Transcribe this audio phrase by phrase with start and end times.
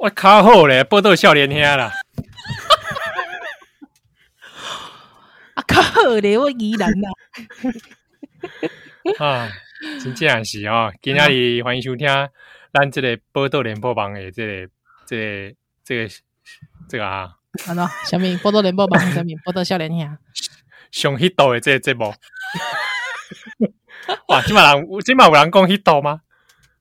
[0.00, 1.92] 我卡好咧，报道少年兄啦。
[5.54, 7.10] 啊，卡好咧，我宜兰啦。
[9.18, 9.48] 啊，
[10.02, 10.92] 真正是哦！
[11.00, 12.08] 今仔日欢迎收听
[12.72, 14.72] 咱这个报道联播网的这个、
[15.06, 16.14] 这个、这个、
[16.88, 17.36] 这个啊。
[17.66, 20.18] 啊喏，小明报道联播网小明报道少年兄。
[20.90, 22.12] 上 hit 的这个节目。
[24.26, 26.22] 哇，今嘛人，今嘛有人讲 hit 吗？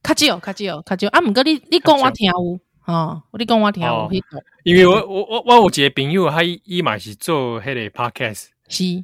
[0.02, 1.08] 较少，较少，较少。
[1.10, 2.60] 啊，毋过你你讲我听有。
[2.86, 4.24] 哦，你讲我听有 hit。
[4.64, 9.04] 因为我我我我有一个朋友，他伊嘛是做迄个 podcast，是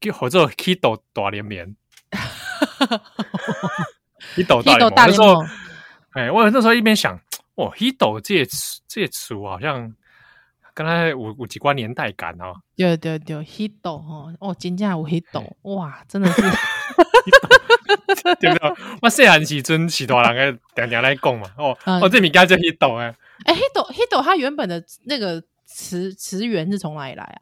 [0.00, 1.46] 叫合作 hit 大联
[2.78, 4.62] 盟。
[4.62, 5.46] hit 大联盟。
[6.12, 7.18] 哎，我那时候一边想，
[7.56, 9.92] 哦，hit 这词这词好像
[10.72, 12.54] 跟他有有几关年代感哦。
[12.76, 15.24] 对对对，hit 哦，哦，真正有 hit，
[15.62, 16.42] 哇，真的是。
[18.40, 18.74] 对不对？
[19.02, 21.50] 我细汉时阵是大人个常常来讲嘛。
[21.58, 23.14] 哦，哦，这物件叫 hit 诶。
[23.44, 27.40] 哎，hit hit 它原本的那个词词源是从哪里来啊？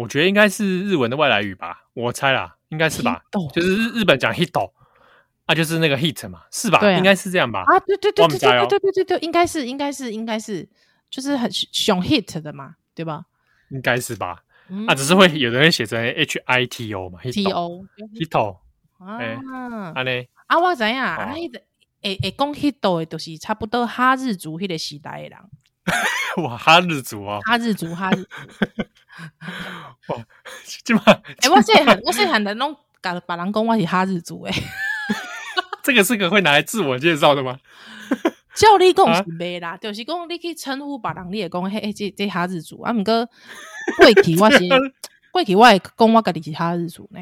[0.00, 3.22] 我觉得应该是日文的外来语吧，我猜啦，应该是吧。
[3.52, 4.70] 就是日日本讲 hit，
[5.44, 6.80] 啊，就是那个 hit 嘛，是吧？
[6.96, 7.60] 应该是这样吧？
[7.66, 10.66] 啊，对对对对对对对对对，应该是应该是应该是，
[11.10, 13.26] 就是很熊 hit 的嘛，对吧？
[13.68, 14.42] 应该是吧？
[14.86, 17.84] 啊，只是会有人会写成 h i t o 嘛，hit o
[18.14, 18.56] hit o。
[18.98, 19.18] 啊，
[19.94, 21.60] 安尼啊，我知影啊，迄个
[22.02, 25.38] 会会讲迄度诶，都是差不多哈日族迄个时代的人。
[26.42, 28.24] 哇，哈日族啊，哈日族，哈日。
[30.08, 30.24] 哇，
[30.84, 34.54] 这么，哎，我细汉，我细汉的拢甲别人讲我是哈日族诶。
[35.82, 37.58] 这个是个会拿来自我介绍的吗？
[38.54, 42.92] 照你讲是袂啦，就是讲你去称呼别人，你会讲嘿，这这哈日族啊。
[42.92, 43.26] 毋过
[43.96, 44.58] 过去我是
[45.32, 47.20] 过去我会讲我家己是哈日族呢。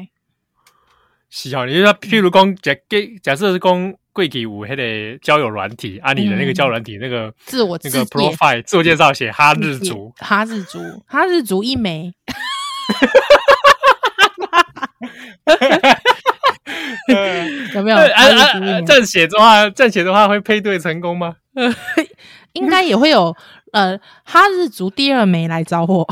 [1.29, 2.75] 是啊，你说譬如讲假
[3.21, 12.11] 假设是讲贵体五黑的交友软体，啊，你的那个交友软体那个自我那个 profile 自我介绍写哈日族，哈日族，哈日族一枚，
[17.73, 17.97] 有没有？
[17.97, 21.35] 啊啊，这样写的话，这样写的话会配对成功吗？
[22.53, 23.35] 应该也会有，
[23.73, 26.07] 呃，哈日族第二枚来找我。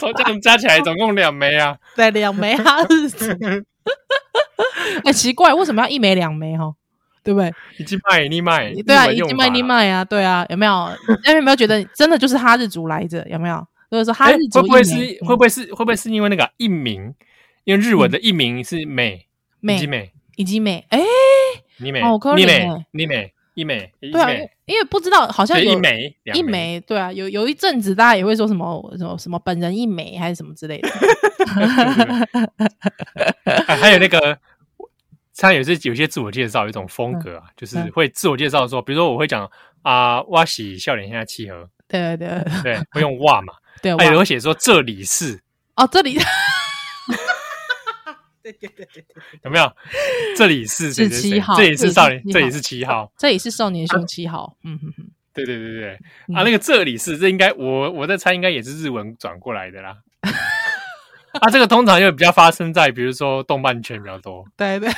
[0.00, 3.26] 从这样加起来总共两枚啊，对，两枚哈日族。
[5.04, 6.72] 哎，奇怪，为什么要一枚两枚哈？
[7.24, 7.52] 对不对？
[7.78, 10.88] 一斤卖一卖，对啊，一斤卖一卖啊，对啊，有没有？
[11.34, 13.26] 有没有觉得真的就是哈日族来着？
[13.28, 13.66] 有没有？
[13.90, 14.94] 就是说哈日族会不会是
[15.24, 17.14] 会不会是会不会是因为那个一名？
[17.64, 19.26] 因为日文的一名是美
[19.60, 21.00] 美美以及美哎，
[21.78, 22.00] 你美
[22.36, 23.32] 你美你美。
[23.58, 24.30] 一枚，对啊，
[24.66, 30.88] 因为不知道，好像有一枚，一枚，对啊，有有一阵子，大家也会说什么什么什么本人一枚，还是什么之类的。
[33.66, 34.38] 还有那个，
[35.40, 39.48] 他有些有些自我介绍，有一种风格啊，就是会自我介绍说，比如说我会讲
[39.82, 42.28] 啊，哇喜笑脸现在契合，对对
[42.62, 45.40] 对，会用哇嘛， 对，还有会写说这里是
[45.76, 46.18] 哦，这里。
[48.42, 49.04] 对对对对，
[49.44, 49.70] 有没有？
[50.36, 54.56] 这里是是七号，这里是少年，这里是七号，这里是少年兄七号。
[54.64, 55.94] 嗯哼哼，对对对对，
[56.34, 59.98] 啊，那个这里是，这应该我我在猜，应该也是日文转过来的啦。
[61.40, 64.44] 啊，这个通常又比较发生在比如说动漫圈比较多。
[64.56, 64.90] 对对。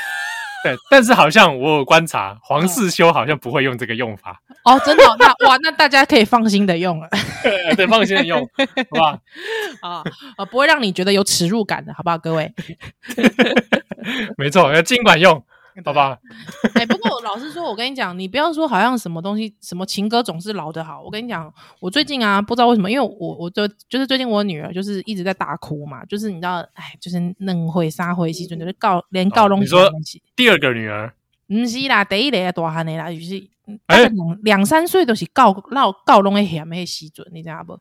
[0.63, 4.79] 对，但是好像我有观察，黄世修好像不会用这个用法哦。
[4.85, 5.05] 真的？
[5.19, 7.09] 那哇，那大家可以放心的用了。
[7.77, 8.47] 对，放心的用，好
[8.91, 9.19] 不好？
[9.81, 10.03] 啊
[10.37, 12.53] 啊，不会让你觉得有耻辱感的，好不好，各位？
[14.37, 15.43] 没错，要尽管用。
[15.85, 16.19] 好吧，
[16.75, 21.01] 哎、欸，不过老实说，我跟你讲，你不要说好像什么东西，什么情歌总是老的好。
[21.03, 29.61] 我跟你讲，我最近啊，不知道为什么，因为我我就就是最近我女儿就是一直在大哭嘛，就是你知道，哎，就是嫩会撒会西，准就是告连告拢。
[29.61, 29.91] 你说
[30.37, 31.13] 第二个女儿？
[31.47, 33.43] 不是啦，第一个大汉的啦，就是
[33.87, 37.79] 两两三岁都是告闹告拢的险的时准，你知道不？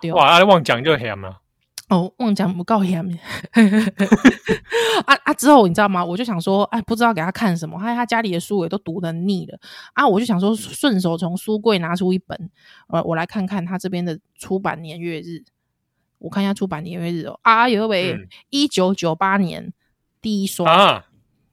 [0.00, 1.40] 对哇，阿忘讲就险了。
[1.88, 2.98] 哦，忘讲不告诉他
[5.06, 5.32] 啊啊！
[5.34, 6.04] 之后你知道吗？
[6.04, 9.58] 我就想说，哎，不知道给他看什么，还有他家里的书也都读的腻了
[9.92, 10.06] 啊！
[10.06, 12.50] 我就想说，顺手从书柜拿出一本，
[12.88, 15.44] 呃，我来看看他这边的出版年月日。
[16.18, 18.16] 我看一下出版年月日哦，啊，有一位
[18.50, 19.72] 一九九八年
[20.20, 21.06] 第一刷啊！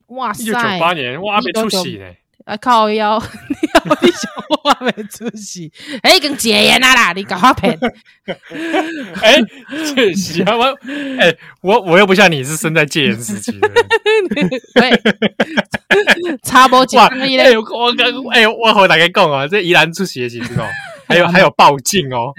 [0.08, 2.23] 哇塞，一九九八年哇，没出息嘞！
[2.46, 3.18] 啊靠腰，
[3.50, 3.56] 你
[4.02, 4.30] 你想
[4.64, 5.72] 我没出息？
[6.02, 7.78] 哎，跟戒严啊啦，你搞我骗？
[9.22, 9.38] 哎，
[9.94, 10.64] 确实啊，我
[11.20, 13.70] 哎，我我又不像你是生在戒严时期的，
[14.76, 14.92] 对，
[16.44, 17.00] 差不多。
[17.00, 20.66] 哎，我跟哎，我和大家讲啊，这宜兰出席的时候，
[21.08, 22.34] 还有还有报警哦。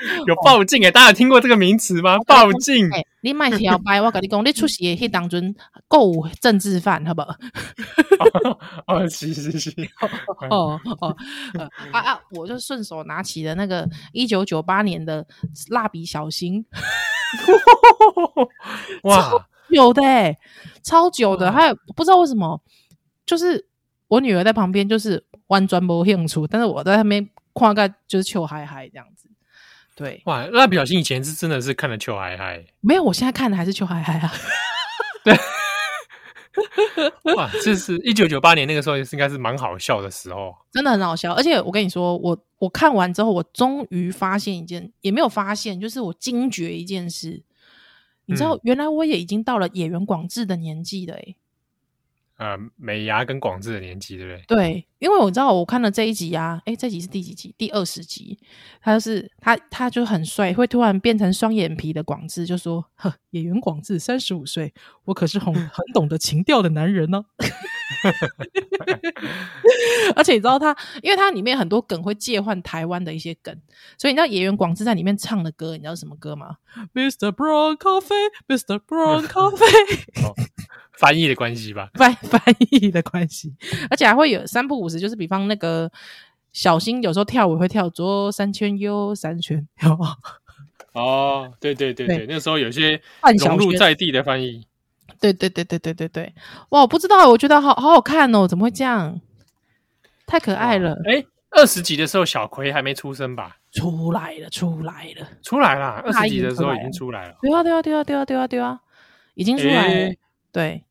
[0.26, 2.18] 有报警诶，大家有听过这个名词吗？
[2.26, 2.88] 报警！
[3.22, 5.54] 你卖条白，我跟你讲， 你出席的迄当中
[5.88, 7.34] 够有政治犯，好不好？
[8.86, 9.70] 哦，是是是，
[10.48, 11.16] 哦 哦，
[11.92, 12.20] 啊啊！
[12.30, 15.26] 我就顺手拿起了那个一九九八年的
[15.68, 16.64] 蜡笔小新，
[19.02, 20.38] 哇，有的诶，
[20.82, 22.62] 超久的，还有不知道为什么，
[23.26, 23.66] 就是
[24.08, 29.28] 我女儿在旁边，就是完全没兴趣，但是我在那边看个就是笑嗨嗨这样子。
[30.00, 34.32] 对，哇，蜡笔小新以前是真的是看的秋嗨嗨，没有，我现在看的还是秋嗨嗨啊。
[35.22, 35.34] 对，
[37.34, 41.34] 哇，这是一九九八年那个时候，应该是蛮好笑的时候，真的很好笑。
[41.34, 47.42] 而且我跟你说，我我看完之后，我终于发现一件，也没有发现，就是我惊觉一件事，
[48.24, 51.36] 你知道，嗯、原来我也已经到了野原广志的年纪了，诶
[52.40, 54.56] 呃，美牙跟广志的年纪，对不对？
[54.56, 57.54] 对，因为我知道我看了这一集啊，哎，这集是第几集？
[57.58, 58.38] 第二十集。
[58.80, 64.72] 他就是他，他就很帅，会突然变成双眼皮的广志，就说：“呵，演员广志三十五岁，
[65.04, 67.44] 我可是很 很懂得情调的男人呢、啊。”
[70.16, 73.54] 而且你知道他，因为他里面很多梗会借换台湾的一些梗，
[73.98, 76.56] 所以你知道野原广志在里面唱的歌，你知道什么歌吗
[76.94, 77.32] ？Mr.
[77.32, 78.80] Brown Coffee，Mr.
[78.86, 80.22] Brown Coffee。
[80.26, 80.34] 哦
[81.00, 83.54] 翻译的关系吧，翻翻译的关系，
[83.88, 85.90] 而且还会有三不五十，就是比方那个
[86.52, 90.16] 小新有时候跳舞会跳左三圈右三圈， 有吗？
[90.92, 93.00] 哦，对对对对，对那时候有些
[93.38, 94.66] 融入在地的翻译，
[95.20, 96.34] 对对对对对对对，
[96.70, 99.20] 哇，我不知道，我觉得好好好看哦，怎么会这样？
[100.26, 100.96] 太可爱了！
[101.06, 103.58] 哎，二十集的时候小葵还没出生吧？
[103.72, 106.02] 出来了，出来了，出来了！
[106.04, 108.80] 二十集的时候已经出来了，对啊对啊对啊对啊对啊对啊，
[109.34, 110.14] 已经出来了，
[110.50, 110.84] 对。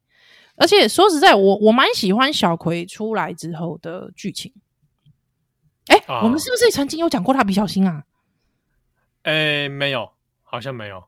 [0.56, 4.54] 而且说实在，我我蛮喜欢小葵出来之后的剧情。
[5.88, 8.04] 哎、我们是不是曾经有讲过蜡笔小新啊？
[9.24, 10.12] 哎、欸，没有，
[10.44, 11.02] 好像没有。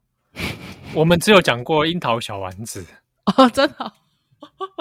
[0.94, 2.86] 我们只有讲过樱桃小丸子
[3.38, 3.94] 哦，真的、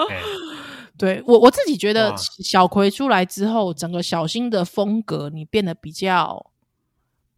[0.97, 6.51] 对我我自己觉得，小葵出来之后，整个小新的风格你变得比较，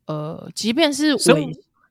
[0.06, 1.36] 呃，即便是生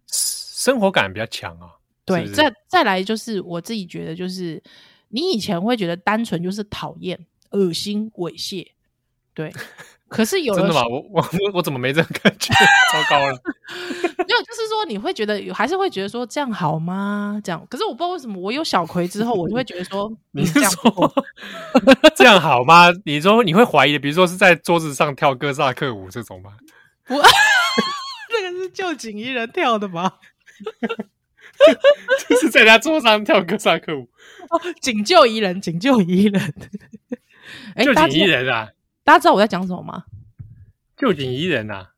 [0.06, 1.76] 生活感比较强啊。
[2.04, 4.62] 对，是是再再来就是我自己觉得就是。
[5.14, 8.66] 你以前会觉得单纯就是讨厌、恶心、猥亵，
[9.34, 9.52] 对。
[10.08, 10.86] 可是有的真的吗？
[10.86, 11.24] 我我
[11.54, 12.52] 我怎么没这种感觉？
[12.92, 13.32] 糟糕了。
[14.18, 17.40] 没有，就是说你会觉得，还是会觉得说这样好吗？
[17.42, 17.66] 这样。
[17.70, 21.14] 可是我不知道为什么，我有小葵之后，我就会觉得说， 你是说
[22.14, 22.88] 这样好吗？
[23.06, 26.52] 你说你会怀疑的，比如说是在桌子上跳哥萨克舞这种吗？
[27.06, 30.12] 不，那个是臼井仪人跳的吗？
[32.28, 34.10] 就是在他桌上跳哥萨克舞
[34.50, 36.54] 哦，拯救一人，拯救一人，
[37.76, 38.68] 臼井仪人啊！
[39.04, 40.04] 大家知道我在讲什么吗？
[40.96, 41.92] 旧井仪人啊，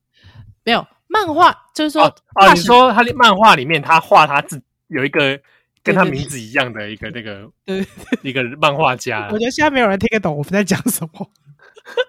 [0.65, 5.41] 没有漫画，就是说哦，你说他的漫画里面他画他自有一个
[5.83, 7.87] 跟他名字一样的一个那个对
[8.23, 11.31] 一个漫画家，我觉得现在没有人听得懂我们在讲什么。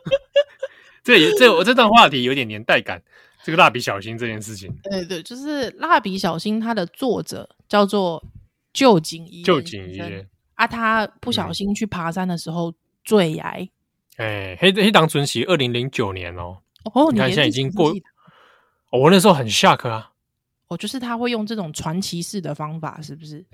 [1.03, 3.01] 这这我这段话题有点年代感。
[3.43, 8.23] 这个蜡笔小新这件事情，对对，就是蜡笔小新，它的作者叫做
[8.73, 9.99] 旧井仪，臼井仪
[10.55, 12.73] 啊，他不小心去爬山的时候
[13.03, 13.69] 坠崖。
[14.17, 16.57] 哎、嗯，黑黑当存喜，二零零九年哦，
[16.93, 17.91] 哦，你看现在已经过，
[18.91, 20.11] 哦、我那时候很 shock 啊，
[20.67, 23.45] 哦，就是他会用这种传奇式的方法，是不是？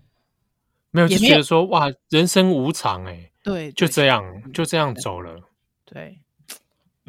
[0.92, 5.40] 没有，就觉得说哇，人生无常、欸，哎，对，就这样，就这样走了，
[5.86, 6.20] 对，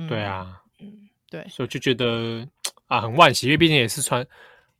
[0.09, 2.47] 对啊，嗯，对，所以就觉得。
[2.89, 4.27] 啊，很惋惜，因为毕竟也是穿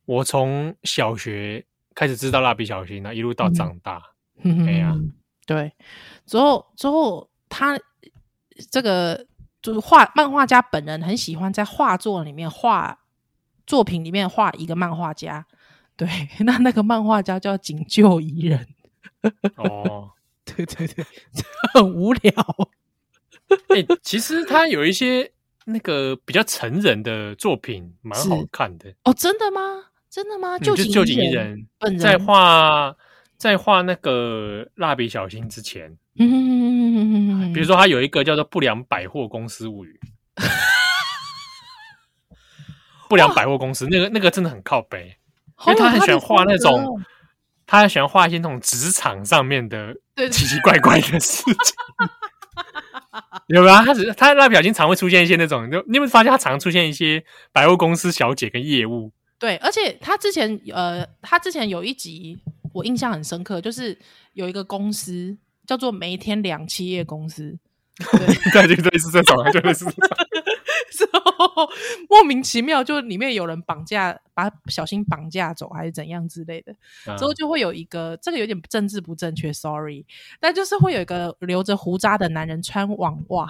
[0.05, 1.65] 我从小学
[1.95, 4.03] 开始知道蜡笔小新，那一路到长大，
[4.43, 4.95] 哎呀，
[5.47, 5.73] 对，
[6.27, 7.75] 之后之后他
[8.71, 9.25] 这个
[9.61, 12.99] 就是画漫画家本人很喜欢在画作里面画
[13.65, 15.45] 作品里面画一个漫画家，
[15.95, 16.07] 对，
[16.45, 18.67] 那那个漫画家叫井臼仪人，
[19.57, 20.11] 哦，
[20.45, 21.05] 对 对对，
[21.73, 22.31] 很无聊，
[23.69, 25.31] 哎、欸，其实他有一些。
[25.65, 29.61] 那个比较成人的作品蛮好看的哦，真的吗？
[30.09, 30.59] 真的吗？
[30.59, 31.65] 就臼井仪人
[31.97, 32.93] 在画
[33.43, 39.99] 在画那个蜡笔小新之前，比如说他有一个叫做《不良百货公司物语
[43.09, 45.17] 》，不良百货公司那个那个真的很靠北，
[45.67, 47.03] 因为他很喜欢画那种，
[47.67, 49.93] 他很喜欢画一些那种职场上面的
[50.31, 51.53] 奇奇怪怪的事情。
[53.47, 53.75] 有没有？
[53.83, 57.21] 他只他蜡笔小新常会出现一些那种，你有没有发现他常出现一些
[57.51, 59.11] 百货公司小姐跟业务？
[59.37, 62.39] 对，而且他之前呃，他之前有一集
[62.73, 63.97] 我印象很深刻，就是
[64.33, 67.57] 有一个公司叫做每天两企业公司。
[68.11, 70.17] 对， 对，就类似这种，就类似这种。
[70.91, 71.69] 之后
[72.09, 76.73] 莫名其妙，就里面有人绑架，把小新绑架走，还是怎样之类的。
[77.17, 80.05] 之后就会有一个，这个有点政治不正确，sorry，
[80.39, 83.47] 但就是会有一个留着胡渣的男人穿网袜。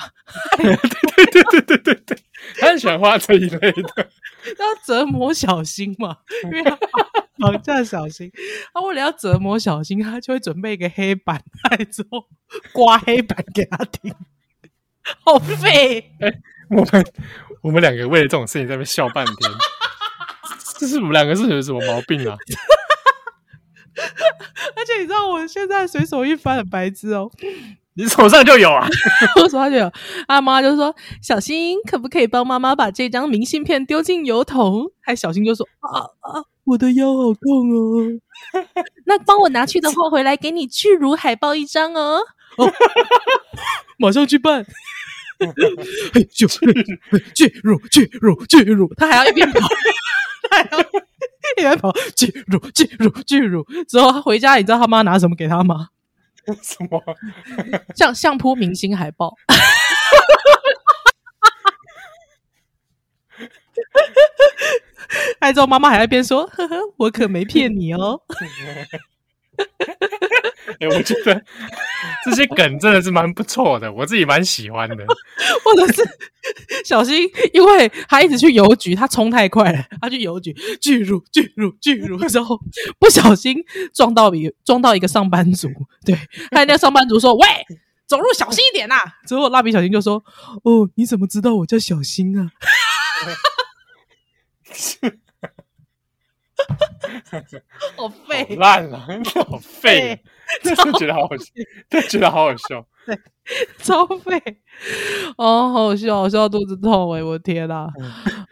[0.57, 2.17] 对对对对对对对，
[2.59, 4.09] 他很喜欢画这一类的，
[4.59, 6.77] 要折磨小新嘛， 因为他
[7.37, 8.31] 绑架小新，
[8.73, 11.43] 他为了要折磨小新，他就会准备一个黑板，
[11.91, 12.25] 之后
[12.71, 14.13] 刮黑板给他听。
[15.25, 16.13] 好废！
[16.21, 16.41] 哎、欸，
[16.71, 17.05] 我们
[17.61, 19.35] 我们两个为了这种事情在那边笑半天，
[20.79, 22.37] 这是我们两个是有什么毛病啊？
[24.75, 27.29] 而且你知道我现在随手一翻很白痴哦，
[27.93, 28.87] 你手上就有啊？
[29.37, 29.91] 我手上就有。
[30.27, 38.19] 阿妈就说：“小新，可不可以帮妈妈把这张明信片丢进邮筒？”还小新就说：“啊啊，我的腰好痛哦。”
[39.05, 42.19] 那帮我拿去的话，回来给你巨乳海报一张哦。
[42.57, 42.73] 哦，
[43.99, 44.65] 马上去办。
[46.13, 49.67] 嘿， 巨乳，巨乳，巨乳，他还要一边跑，
[50.49, 50.85] 他还要一
[51.57, 53.65] 边跑，巨乳，巨乳，巨乳。
[53.87, 55.89] 之后他回家，你知道他妈拿什么给他吗？
[56.61, 57.01] 什么？
[57.95, 59.33] 像相扑明星海报。
[65.39, 68.21] 还之后妈妈还在一边说：“呵呵，我可没骗你哦。”
[70.83, 71.41] 哎、欸，我觉得
[72.25, 74.95] 这些梗真的是蛮不错的，我自己蛮喜欢的。
[75.63, 76.03] 或者是
[76.83, 82.59] 小新，因为他一直去邮局，他冲太快了，他去邮局，巨乳巨乳巨乳之后，
[82.99, 83.55] 不小心
[83.93, 85.69] 撞到一撞到一个上班族，
[86.05, 86.15] 对，
[86.51, 87.47] 还有那个上班族说：“喂，
[88.05, 90.23] 走路小心一点呐、啊。”之后蜡笔小新就说
[90.63, 92.51] ：“哦，你怎么知道我叫小新啊？”
[97.95, 99.07] 好废，烂了，
[99.47, 100.19] 好废，
[100.63, 101.43] 真的觉得好好笑，
[101.89, 103.17] 真觉得好好笑， 对，
[103.79, 104.41] 超废，
[105.37, 107.87] 哦，好好笑，笑肚子痛哎，我的天呐，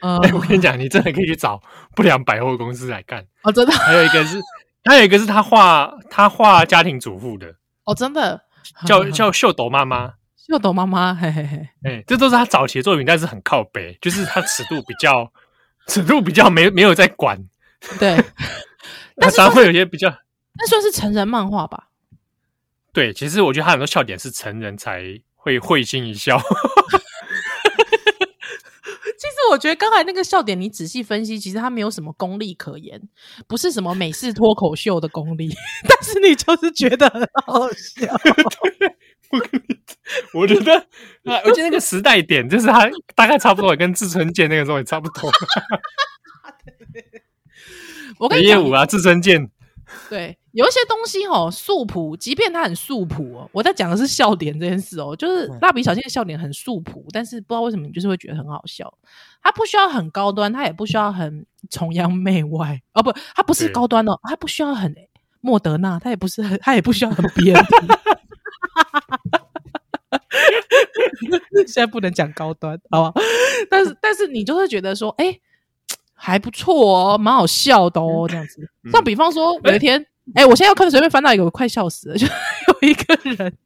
[0.01, 1.61] 嗯，我跟你讲，你真的可以去找
[1.95, 3.25] 不良百货公司来干。
[3.43, 4.39] 哦，真的，还有一个是，
[4.85, 7.55] 还有一个是他画他画家庭主妇的，
[7.85, 8.41] 哦，真的，
[8.85, 15.31] 叫叫秀斗妈妈，秀逗妈妈，嘿嘿嘿，哎，这都是他早期的作品，但是很靠北，就是他尺度比较，
[15.87, 17.37] 尺度比较没没有在管。
[17.97, 18.23] 对，
[19.15, 20.07] 但是会有些比较，
[20.53, 21.87] 那算是成人漫画吧？
[22.93, 25.01] 对，其实我觉得他很多笑点是成人才
[25.35, 26.37] 会会心一笑。
[29.17, 32.99] 其实我觉得刚才那个笑点，你仔细分析，其实他没有什么功力可言，
[33.47, 35.49] 不是什么美式脱口秀的功力，
[35.87, 38.07] 但是你就是觉得很好笑。
[39.31, 39.77] 我跟你，
[40.33, 40.75] 我觉得
[41.25, 45.31] 啊，我觉得那个时代点就是他大概差不多，跟志村健那个时候也差不多。
[48.17, 49.49] 我跟你讲，业务啊，自身剑。
[50.09, 53.49] 对，有一些东西哦，素朴，即便它很素朴哦。
[53.53, 58.93] 我在讲的是笑点这件事哦，就是蜡笔小新的笑点很素朴，但是不知道为什么你就是会觉得很好笑。
[59.41, 64.93] 它不需要很高端，它也不需要很崇洋媚外哦，不，它不是高端哦，它不需要很
[65.39, 67.55] 莫德纳，它也不是很，它也不需要很边。
[71.67, 73.21] 现在不能讲高端，好吧？
[73.69, 75.41] 但是，但是你就会觉得说，哎、欸。
[76.23, 78.69] 还不错哦，蛮好笑的哦，这样子。
[78.91, 79.99] 像比方说，有一天，
[80.35, 82.15] 哎、欸欸，我现在要看随便翻到一个，我快笑死了。
[82.15, 82.27] 就
[82.83, 83.57] 有一个人，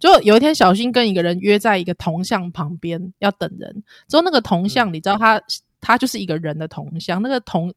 [0.00, 3.84] 就有一天，小新跟一个人约在一个铜像旁边要等人。
[4.08, 5.40] 之后那个铜像，你知道他，
[5.80, 7.22] 他就是一个人的铜像。
[7.22, 7.72] 那个铜，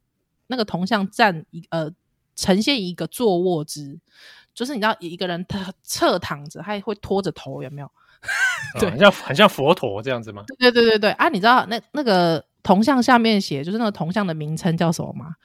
[0.47, 1.91] 那个铜像站一呃，
[2.35, 3.99] 呈现一个坐卧姿，
[4.55, 7.91] 就是你知道一个人他侧躺着，他也会拖着头，有没有？
[8.79, 10.43] 对，很像很像佛陀这样子吗？
[10.57, 11.29] 对对对对啊！
[11.29, 12.43] 你知道那那个。
[12.63, 15.35] 铜像下面写就是那个铜像的名称叫什么吗？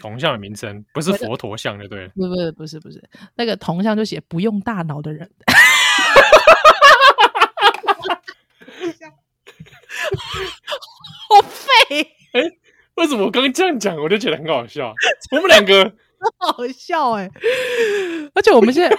[0.00, 2.08] 铜像的名称不是佛陀像，对不对？
[2.08, 3.02] 不不不是不是，
[3.36, 5.30] 那个铜像就写不用大脑的人。
[11.28, 12.00] 好废！
[12.32, 12.40] 哎，
[12.94, 14.92] 为什么我刚刚这样讲，我就觉得很好笑？
[15.30, 15.92] 我们两个
[16.38, 17.30] 好笑哎、欸！
[18.34, 18.96] 而且我们现在，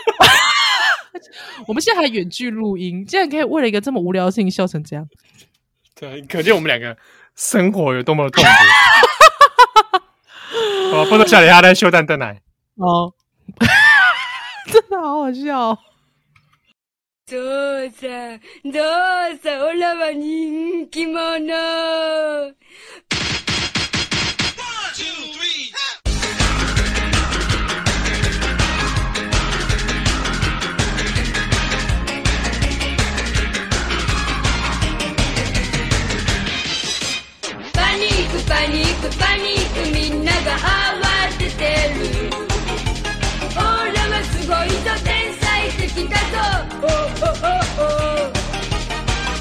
[1.68, 5.10] 我们现在还远距录音，竟然可以为了一个这么无聊的事情笑成这样。
[6.01, 6.97] 对，可见我们两个
[7.35, 8.51] 生活有多么的痛苦。
[10.95, 12.41] 哦， 不能笑脸他在秀蛋蛋奶
[12.77, 13.13] 哦，
[14.71, 15.79] 真的好好笑，哦。
[17.27, 17.35] 父
[17.91, 18.41] さん、
[18.71, 18.79] 父
[19.43, 22.55] さん、オラは人気者。
[38.72, 41.04] ニックパニックみんなが慌
[41.38, 41.64] てて
[41.94, 42.00] る。
[43.54, 46.40] オーラはすごいぞ天才的だぞ
[46.82, 48.32] おおおお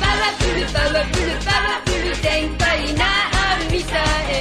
[0.01, 2.61] パワフルパワフルパワフル天才
[2.95, 3.95] なアミさ
[4.29, 4.33] え。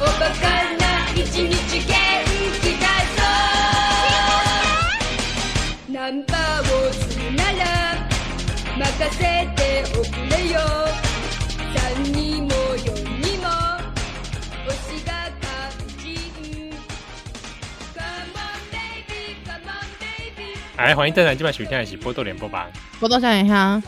[0.00, 0.42] おバカ
[0.80, 1.92] な一日元
[2.62, 2.84] 気だ
[3.16, 3.20] ぞ
[5.92, 7.62] ナンバーをするなら
[8.78, 8.82] 任
[9.14, 9.20] せ
[9.54, 10.56] ておくれよ。
[11.74, 11.78] 3
[12.12, 12.53] 人も
[20.84, 22.70] 来，欢迎邓来今晚收听的是波多连播吧。
[23.00, 23.82] 波多少年香，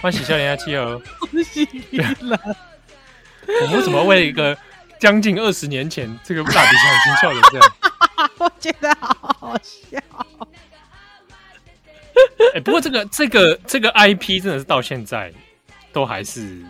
[0.00, 1.02] 欢喜少年香气哦。
[1.18, 2.40] 恭喜你了！
[3.48, 4.56] 我们为什么为一个
[5.00, 7.74] 将近二十年前这个蜡笔小新笑的这样？
[8.38, 9.98] 我觉得好好笑。
[12.54, 15.32] 哎、欸，不过这个这个这个 IP 真的是到现在
[15.92, 16.62] 都还是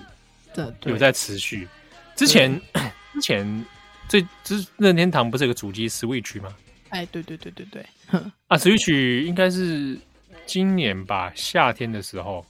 [0.85, 1.69] 有在持续。
[2.17, 2.59] 之前
[3.13, 3.67] 之前
[4.09, 6.49] 最之任天堂不是有个主机 Switch 吗？
[6.89, 7.85] 哎，对对对对对。
[8.49, 9.99] 啊，Switch 应该是
[10.47, 12.45] 今年吧，夏天的时候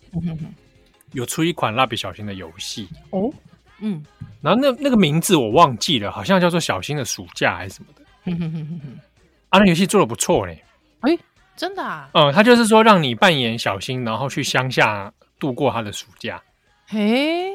[1.13, 3.33] 有出一款蜡笔小新的游戏哦。
[3.81, 4.05] 嗯，
[4.41, 8.03] 然后那那个名字我忘记了，好像叫做小新的暑假还是什么的。
[8.25, 8.99] 嗯哼哼哼哼，
[9.49, 10.63] 啊，那游戏做的不错嘞。
[11.01, 11.19] 哎，
[11.57, 12.09] 真的啊？
[12.15, 16.41] 嗯，他就是说让你扮演小新，然后去乡下度过他的暑假。
[16.87, 17.51] 嘿，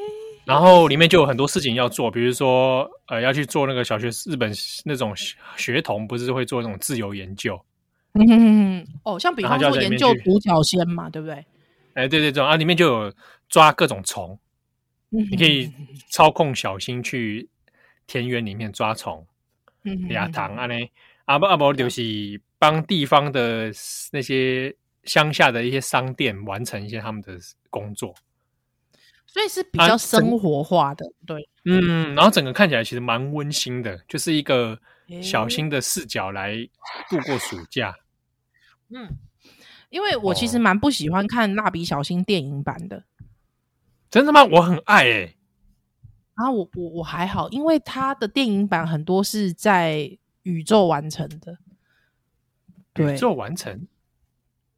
[0.45, 4.51] 然后里面就有很多事情要做，比如说呃，要去做那个小学日本
[4.83, 5.13] 那种
[5.55, 7.57] 学童，不是会做那种自由研究。
[8.17, 11.45] 嗯哼哼，哦，像比方说研究独角仙嘛，对不对？
[11.93, 13.13] 哎，对对对，啊，里面就有
[13.49, 14.37] 抓各种虫，
[15.09, 15.71] 你可以
[16.09, 17.49] 操控小新去
[18.05, 19.25] 田园里面抓虫。
[20.09, 20.75] 俩糖啊呢，
[21.25, 22.01] 阿伯阿伯就是
[22.59, 23.71] 帮地方的
[24.11, 27.37] 那些乡下的一些商店完成一些他们的
[27.69, 28.13] 工作，
[29.25, 34.77] 所以是比较生活化的，对，嗯，然后整个看起来其实蛮温馨的，就是一个
[35.21, 36.53] 小新的视角来
[37.09, 37.95] 度过暑假。
[38.89, 39.17] 嗯，
[39.89, 43.03] 因为我其实蛮不喜欢看蜡笔小新电影版的，
[44.09, 44.43] 真的吗？
[44.43, 45.33] 我很爱诶、欸。
[46.37, 51.57] 然后我我我还好，因为他的电影版很多是在宇宙完成的，
[52.93, 53.87] 对，宇宙完成，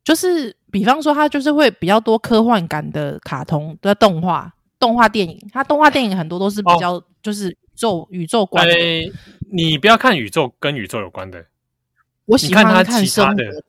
[0.03, 9.11] 就是比方说，他就是会比较多科幻感的卡通的动画动画电影，他动画电影很多都是比较就是宇宙、哦、宇宙观的、欸。
[9.51, 11.45] 你不要看宇宙跟宇宙有关的，
[12.23, 13.63] 我喜欢看他的。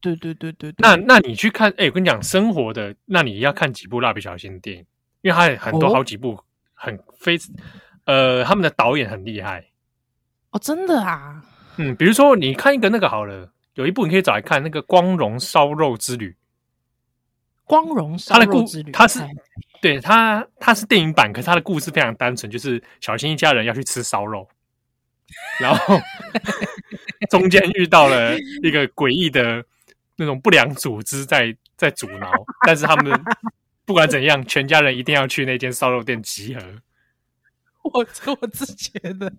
[0.00, 4.86] 对对对对，对，那那你去看，哎、欸，我跟你讲，生活的，那你要看几部蜡笔小新的电影，
[5.22, 6.32] 因为它有很多好几部。
[6.32, 6.44] 哦
[6.80, 7.36] 很非，
[8.04, 9.64] 呃，他们的导演很厉害
[10.52, 11.42] 哦，真的啊，
[11.76, 16.30] 嗯，比如说你看一个那个好了，有一部你可以找来看，那个《光荣烧肉之旅》。
[17.64, 19.18] 光荣烧肉之旅，它是
[19.82, 24.48] 对它，它是电影版，可是它的故事非常单纯，就是小新一家人要去吃烧肉，
[25.58, 26.00] 然后
[27.28, 29.64] 中间遇到了一个诡异的
[30.18, 32.30] 那种不良组织在在阻挠，
[32.66, 33.18] 但是他们。
[33.86, 36.60] 不管怎样，全家人一定要去那间烧肉店集合。
[37.84, 38.06] 我
[38.38, 39.32] 我自觉得，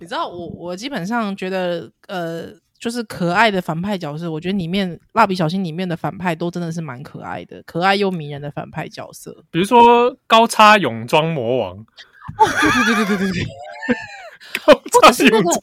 [0.00, 9.44] 你知道，我我基本上觉得，呃，就是可爱的反派角色，我觉得里面蜡笔小新里面的反派都真的是蛮可爱的，可爱又迷人的反派角色。
[9.52, 13.46] 比如说高叉泳装魔王，哦，对对对对对对对，
[14.66, 14.74] 高
[15.12, 15.54] 叉泳装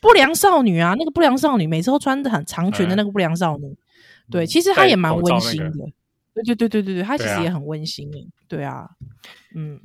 [0.00, 3.76] 不良少女啊，那个不良少女每次都穿的很长裙的那个不良少女，嗯、
[4.30, 5.86] 对，其实她也蛮温馨的。
[6.32, 8.26] 对对对对对对，她其实也很温馨诶。
[8.48, 8.88] 对啊，
[9.54, 9.80] 嗯，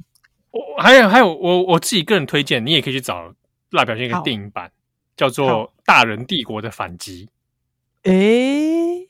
[0.51, 3.33] 我还有还有我我自己个人推荐，你也可以去找
[3.71, 4.71] 蜡笔小新一个电影版，
[5.17, 7.27] 叫做《大人帝国的反击》。
[8.11, 9.07] 诶，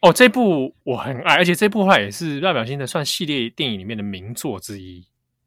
[0.00, 5.06] 哦，这部我很爱，而且这部话也是蜡笔小新的算系列电影里面的名作之一。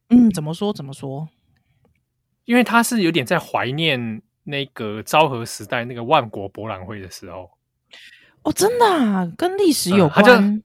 [0.09, 1.27] 嗯，怎么说怎么说？
[2.45, 7.49] 因为他是有点在怀念那个昭和时代那个万国博览会的时候。
[8.43, 10.23] 哦，真的啊，跟历史有关。
[10.25, 10.63] 嗯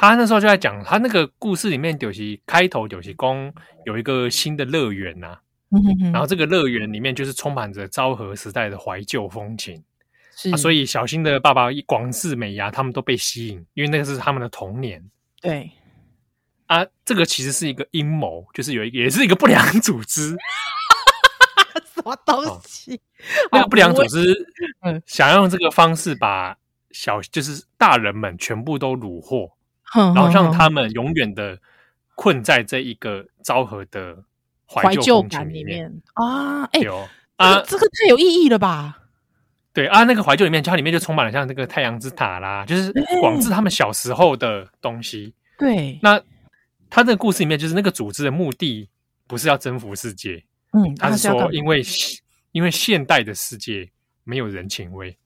[0.00, 3.52] 他那时候就在讲，他那个故事里面就是开头就是宫
[3.84, 5.40] 有一个新的乐园呐、啊，
[6.12, 9.82] 然后这个乐园里面就是充满着昭和时代的怀旧风情，
[10.36, 15.04] 是、啊，所以小新的爸爸广志美伢他们都被吸引，因为那个是他们的童年。
[15.40, 15.68] 对，
[16.66, 20.36] 啊，这个其实是一个阴谋，就是有一个也是一个不良组织，什
[22.08, 22.94] 么东西？
[22.94, 24.34] 哦、那个不良组织
[24.80, 26.56] 嗯，想要用这个方式把
[26.90, 29.52] 小就是大人们全部都虏获。
[29.94, 31.58] 然后让他们永远的
[32.14, 34.22] 困在这一个昭和的
[34.66, 36.64] 怀旧感里面啊！
[36.64, 38.98] 哎呦啊，这个太有意义了吧？
[39.72, 42.92] 对啊，那个怀旧里面，它里面就充满了像那个太阳之塔啦，就是
[43.22, 45.32] 广志他们小时候的东西。
[45.58, 46.20] 对，那
[46.90, 48.90] 他这个故事里面，就是那个组织的目的
[49.26, 51.82] 不是要征服世界，嗯，他是说因为
[52.52, 53.88] 因为现代的世界
[54.24, 55.16] 没有人情味。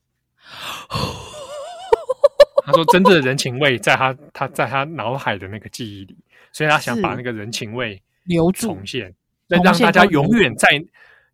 [2.65, 6.17] 他说：“真正的人情味在他他在他脑海的那个记忆里，
[6.53, 9.13] 所以他想把那个人情味留住，重现，
[9.49, 10.69] 再让大家永远在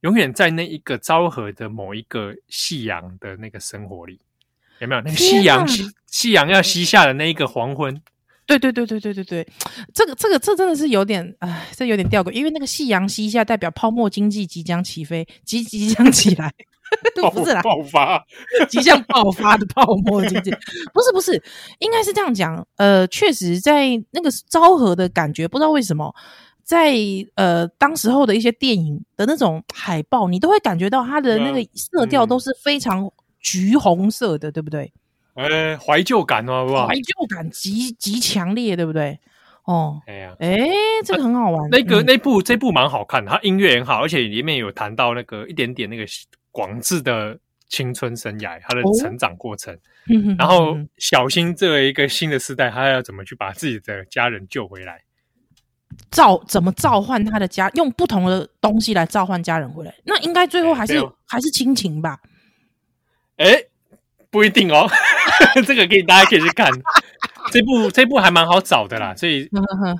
[0.01, 4.19] 永远在那一个昭和的某一个夕阳的那个生活里。
[4.79, 8.01] 有没有那个夕阳西夕阳要西下的那一个黄昏？
[8.57, 9.47] 对对对对对对对，
[9.93, 16.51] 这个这个这真的是有点哎，这有点吊诡，因为那个夕阳西下代表泡沫经济即将起飞，即即将起来，
[17.31, 18.25] 不是啦，爆发，
[18.67, 20.49] 即将爆发的泡沫经济，
[20.91, 21.39] 不是不是，
[21.77, 22.65] 应该是这样讲。
[22.77, 26.11] 呃，确实在那个昭和的感觉，不知道为什么，
[26.63, 26.95] 在
[27.35, 33.07] 呃当时候的一些电影的那种海报，你都会感觉到它的那个色调都是非常
[33.39, 34.91] 橘红色的，对不对？
[35.39, 36.87] 呃，怀旧感哦，好不好？
[36.87, 39.17] 怀旧感极极强烈，对不对？
[39.63, 40.67] 哦，哎呀，哎，
[41.05, 41.69] 这个很好玩。
[41.69, 46.03] 那个那部这部蛮好看的，它音乐很好，而且里面有谈到那个一点点那个
[46.51, 49.77] 广志的青春生涯，他的成长过程。
[50.37, 55.01] 然后小新作为一个新的时代，他要怎么去把自己的家人救回来？
[56.11, 57.69] 召怎么召唤他的家？
[57.75, 59.95] 用不同的东西来召唤家人回来？
[60.03, 62.19] 那应该最后还是还是亲情吧？
[63.37, 63.63] 哎。
[64.31, 64.89] 不一定哦，
[65.65, 66.69] 这个可以大家可以去看。
[67.51, 69.49] 这部这部还蛮好找的啦，所以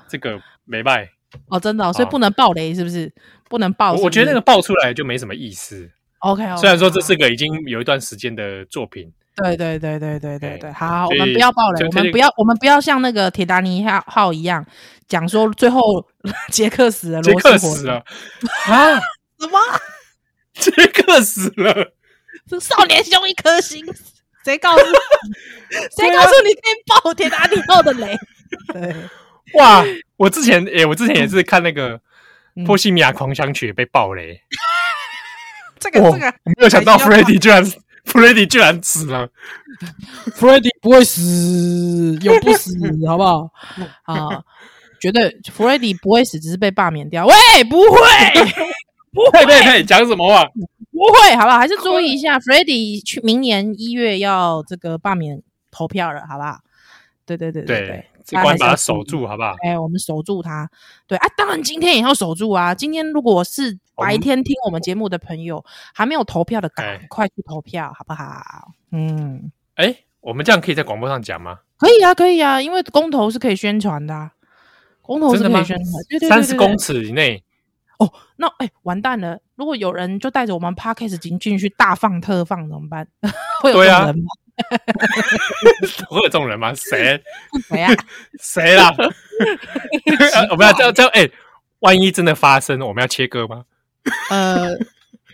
[0.08, 1.10] 这个没卖
[1.48, 3.12] 哦，真的，哦，所以不能爆雷，是不是？
[3.50, 4.06] 不能爆是不是？
[4.06, 5.89] 我觉得那个爆出来就没什么意思。
[6.20, 9.12] OK，, okay 虽然说这是个已经有一段时间的作品。
[9.36, 14.63] 对对对对对对对，好，我们不要爆雷，我们不要我们不要像那个铁达尼号号一样
[15.08, 15.82] 讲说最后
[16.52, 18.04] 杰克死了，杰克死了
[18.68, 19.00] 啊？
[19.39, 19.58] 什么？
[20.54, 21.94] 杰克死了？
[22.48, 23.84] 这少年兄一颗心。
[24.43, 24.84] 谁告诉
[25.97, 28.17] 谁告诉你可以爆铁达尼号的雷？
[28.73, 28.95] 对，
[29.56, 29.84] 哇！
[30.17, 31.99] 我之前诶、欸，我之前也是看那个
[32.65, 34.41] 《波西米亚狂想曲》被爆雷。
[35.80, 37.63] 这 个这个，我没有想到弗雷迪居然
[38.06, 39.30] 弗雷迪居然死了。
[40.36, 42.73] 弗雷迪不会死，又不死，
[43.08, 43.49] 好不好？
[44.04, 44.41] 啊，
[44.99, 47.25] 绝对弗雷迪不会死，只是被罢免掉。
[47.25, 47.99] 喂，不会，
[49.12, 50.45] 不会，对对，讲什么话？
[50.91, 51.58] 不会，好不好？
[51.58, 55.41] 还是注意一下，Freddy 去明年一月要这个罢免
[55.72, 56.60] 投票了，好不好？
[57.26, 59.56] 对对对对对，这关把它守住，好不好？
[59.63, 60.69] 哎，我们守住它。
[61.08, 62.74] 对啊，当然今天也要守住啊！
[62.74, 68.72] 今天如果是白天听我们节目的朋友，还没有投票的，赶快去投票，好不好？
[68.91, 71.60] 嗯，哎，我们这样可以在广播上讲吗？
[71.78, 74.32] 可以啊，可以啊，因为公投是可以宣传的，
[75.02, 77.41] 公投是可以宣传，对对对，三十公尺以内。
[78.00, 79.40] 哦，那哎、欸，完蛋了！
[79.56, 83.08] 如果有人就带着我们 Podcast 进进去大放特放怎么办？
[83.62, 84.26] 会有这种人吗？
[86.10, 86.74] 会有这种人吗？
[86.74, 87.22] 谁？
[87.68, 87.94] 谁啊？
[88.40, 88.90] 谁啦？
[90.52, 91.30] 我们要这样这样哎，
[91.80, 93.66] 万一真的发生，我们要切割吗？
[94.30, 94.70] 呃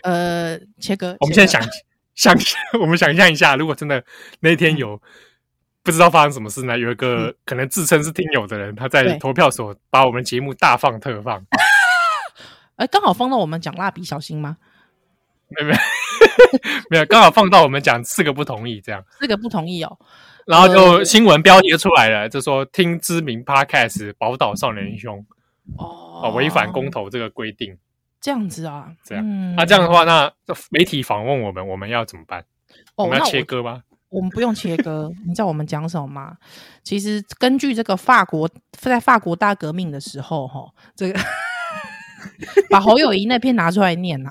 [0.02, 1.16] 呃，切割。
[1.20, 1.62] 我们现在想
[2.16, 2.34] 想，
[2.80, 4.04] 我们想象一下，如果真的
[4.40, 5.00] 那天有
[5.84, 6.76] 不知道发生什么事呢？
[6.76, 11.44] 有一个可能自称是听友的人，他在投票所把我们节目大放特放。
[12.76, 14.56] 哎，刚好放到我们讲蜡笔小新吗？
[15.48, 15.78] 没有没有
[16.90, 19.98] 没有，刚好放到我们讲四个不同意这样，四个不同意哦。
[20.44, 25.24] 然后就新闻标题就出来了，呃、就说听知名 Podcast 宝岛少年兄
[25.76, 27.76] 哦，违反公投这个规定，
[28.20, 29.54] 这样子啊，这样。
[29.56, 30.32] 那、这样的话，那
[30.70, 32.44] 媒体访问我们，我们要怎么办？
[32.96, 33.82] 哦、我们要切割吗？
[34.08, 36.36] 我， 我们不用切割，你知道我们讲什么吗？
[36.82, 41.20] 其实根据这个法国在法国大革命的时候，哈，这个。
[42.70, 44.30] 把侯友宜那篇拿出来念呐！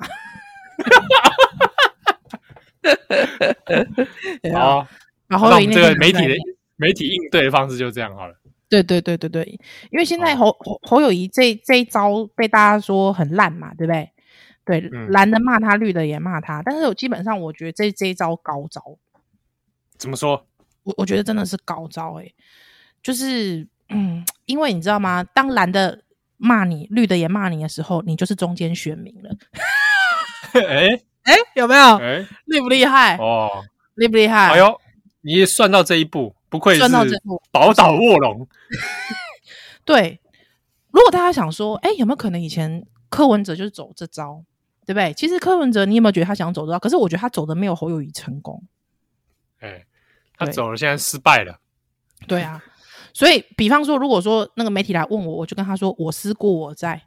[4.54, 4.88] 好，
[5.28, 6.36] 把侯友宜这个媒体的
[6.76, 8.36] 媒体应对的方式就这样好了。
[8.70, 9.44] 对对对对对，
[9.92, 14.10] 因为现在侯侯侯友宜这这一招被大家说很烂嘛，对不对？
[14.66, 18.82] 对，蓝的骂他，绿的也骂他，但是我基本上我觉得这这一招高招。
[19.98, 20.46] 怎么说？
[20.84, 22.36] 我我觉得真的是高招诶、欸，
[23.02, 25.24] 就是嗯，因为你知道吗？
[25.24, 26.02] 当蓝的。
[26.38, 29.30] 骂你绿的也骂你的时候，你就是中间选民了。
[30.56, 30.88] 哎
[31.24, 31.98] 哎、有没有？
[31.98, 33.18] 哎、欸，厉不厉害？
[33.18, 33.64] 哦，
[33.96, 34.52] 厉不厉害？
[34.52, 34.80] 哎呦，
[35.22, 36.82] 你也算到这一步，不愧是
[37.52, 38.48] 宝岛卧龙。
[39.84, 40.20] 对，
[40.92, 44.44] 如果大家想说，哎、欸，有没有可能以前柯文哲就是走这招，
[44.86, 45.14] 对不对？
[45.14, 46.80] 其实柯文哲，你有没有觉得他想走这招？
[46.80, 48.64] 可是我觉得他走的没有侯友谊成功。
[49.60, 49.86] 哎、欸，
[50.38, 51.60] 他走了，现在失败了。
[52.28, 52.64] 对啊。
[53.16, 57.02] 所以，比方说，如果说那个媒体来问我，我就跟他说：“我思故我在。”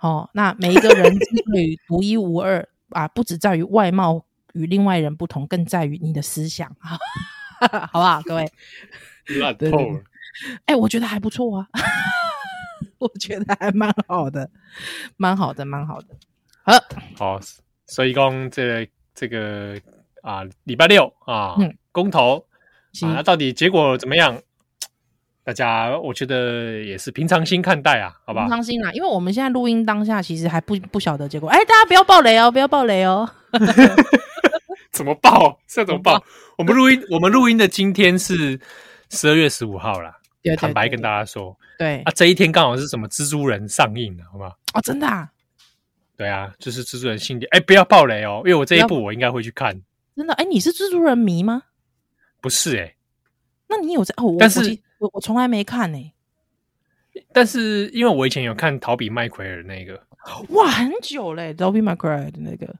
[0.00, 6.98] 哦，那每一个人之所以独一无二 啊，不只在于外貌与另外人不同，更在于你的思想啊，
[7.92, 8.22] 好不好？
[8.22, 8.50] 各位，
[9.38, 10.02] 烂透了。
[10.64, 11.68] 哎、欸，我觉得还不错啊，
[12.96, 14.50] 我觉得还蛮好的，
[15.18, 16.08] 蛮好的，蛮好的。
[16.62, 16.72] 好，
[17.18, 17.40] 好，
[17.86, 19.78] 所以讲这个、这个
[20.22, 22.46] 啊，礼拜六啊，嗯、公投
[23.02, 24.40] 啊，那到底结果怎么样？
[25.44, 28.46] 大家，我觉得也是平常心看待啊，好不好？
[28.46, 31.48] 平常心啦，因为我们现在录音当下，其实还不不晓得结果。
[31.50, 33.28] 哎，大家不要爆雷哦，不要爆雷哦。
[34.90, 35.58] 怎么爆？
[35.66, 36.22] 这怎么爆？
[36.56, 38.58] 我们录音，我们录音的今天是
[39.10, 40.16] 十二月十五号啦。
[40.56, 44.50] 坦白跟大家说，对啊，这一天刚好是什么蜘蛛人上映了，好不好？
[44.74, 45.28] 哦，真的啊？
[46.16, 47.48] 对啊，就是蜘蛛人新电。
[47.50, 49.78] 哎，不要爆雷哦，因为我这一部我应该会去看。
[50.14, 50.32] 真的？
[50.34, 51.64] 哎，你是蜘蛛人迷吗？
[52.40, 52.94] 不是哎。
[53.68, 54.14] 那你有在？
[54.18, 56.12] 哦，但是我我从来没看呢。
[57.32, 60.02] 但是因为我以前有看陶比麦奎尔那个，
[60.50, 62.74] 哇，很久嘞，陶比麦奎尔的那个。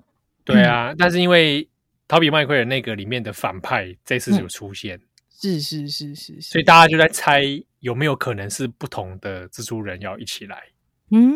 [0.44, 1.68] 对啊，但是因为。
[2.06, 5.00] 陶比麦奎尔那个里面的反派这次有出现，
[5.40, 7.42] 是是是是，所以大家就在猜
[7.80, 10.64] 有没有可能是不同的蜘蛛人要一起来。
[11.12, 11.34] 嗯，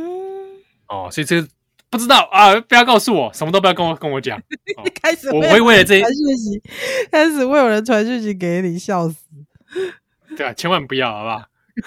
[0.88, 1.48] 哦，所以这个
[1.88, 4.38] 不知道啊，不要告诉我，什么都不要跟我跟我讲。
[5.02, 6.62] 开始我会为了这传讯息，
[7.10, 9.24] 开始会有人传讯息给你，笑死。
[10.36, 11.44] 对啊，千万不要，好不好？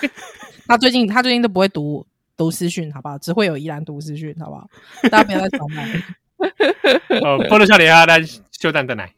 [0.68, 2.06] 他最近他最近都不会读
[2.38, 3.18] 读私讯，好不好？
[3.18, 4.68] 只会有依兰读私讯，好不好？
[5.10, 5.82] 大家不要再吵闹。
[7.24, 8.20] 哦，波多笑脸啊，来。
[8.52, 9.12] 就蛋蛋奶。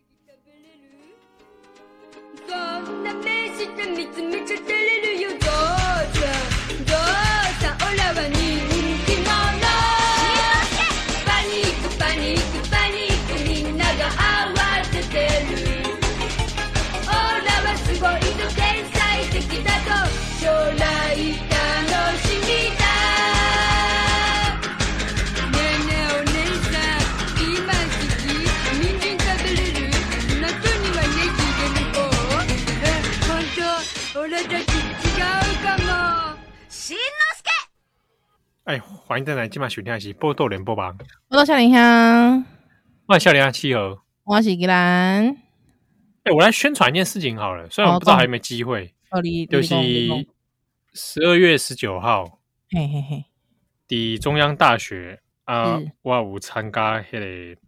[39.14, 40.92] 欢迎再来今晚收听的是《波多连播吧》。
[40.98, 42.44] 波多笑脸香，
[43.06, 45.30] 我笑脸香七号，我是吉兰。
[46.24, 48.92] 哎，我来宣传一件事情好了，虽然我不知道还有没有机会。
[49.12, 49.76] 哦，就是
[50.96, 52.40] 十二月十九号，
[52.72, 53.26] 嘿嘿嘿，
[53.88, 57.62] 的中央大学啊，我有参加那个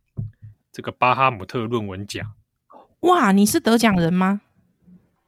[0.72, 2.26] 这个巴哈姆特论文奖。
[3.02, 4.42] 哇，你是得奖人吗？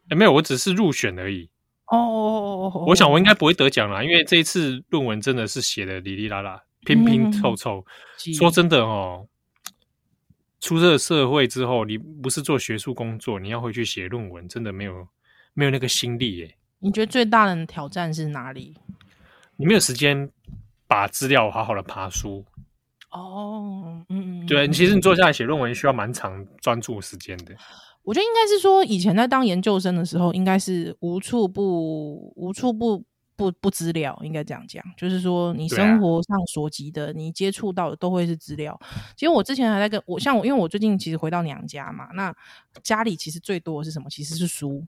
[0.09, 1.51] 哎，没有，我只是入选而已。
[1.87, 7.85] 哦哦哦，我想我应该不会得奖啦，因为这一次论文真的是写的哩哩啦啦、拼拼凑凑。
[8.37, 9.27] 说真的哦，
[10.59, 15.07] 出这个社会之后，你不是做学术工作，你要回去写论文，真的没有
[15.53, 16.55] 没有那个心力耶。
[16.79, 18.75] 你觉得最大的挑战是哪里？
[19.55, 20.29] 你没有时间
[20.87, 22.45] 把资料好好的爬书。
[23.09, 27.55] 哦，嗯嗯，对，其实你坐下来写论文需要蛮长专注时间的。
[28.07, 33.03] 我觉得应该是说，以前在当研究生的时候，应该是无处不无处不
[33.35, 34.81] 不不资料，应该这样讲。
[34.95, 38.79] 就是说，你生活上所及的，啊、你接触到的都会是资料。
[39.17, 42.33] 其实我之前还在跟我像我，因为我最近其实回到娘家嘛，那
[42.81, 44.09] 家里其实最多的是什么？
[44.09, 44.85] 其实是书。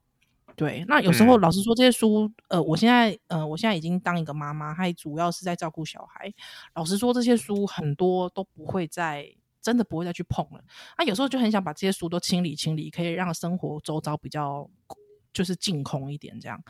[0.55, 6.33] 对，那有时候老实说，这些书，呃，我现在呃，我现在已经当一个妈妈，还主要是在照顾小孩。
[6.73, 9.29] 老实说，这些书很多都不会在。
[9.61, 10.61] 真的不会再去碰了。
[10.97, 14.69] 那、啊、有时候就很想把这些书都清理清理，可以让生活周遭比较
[15.33, 16.61] 就是净空一点这样。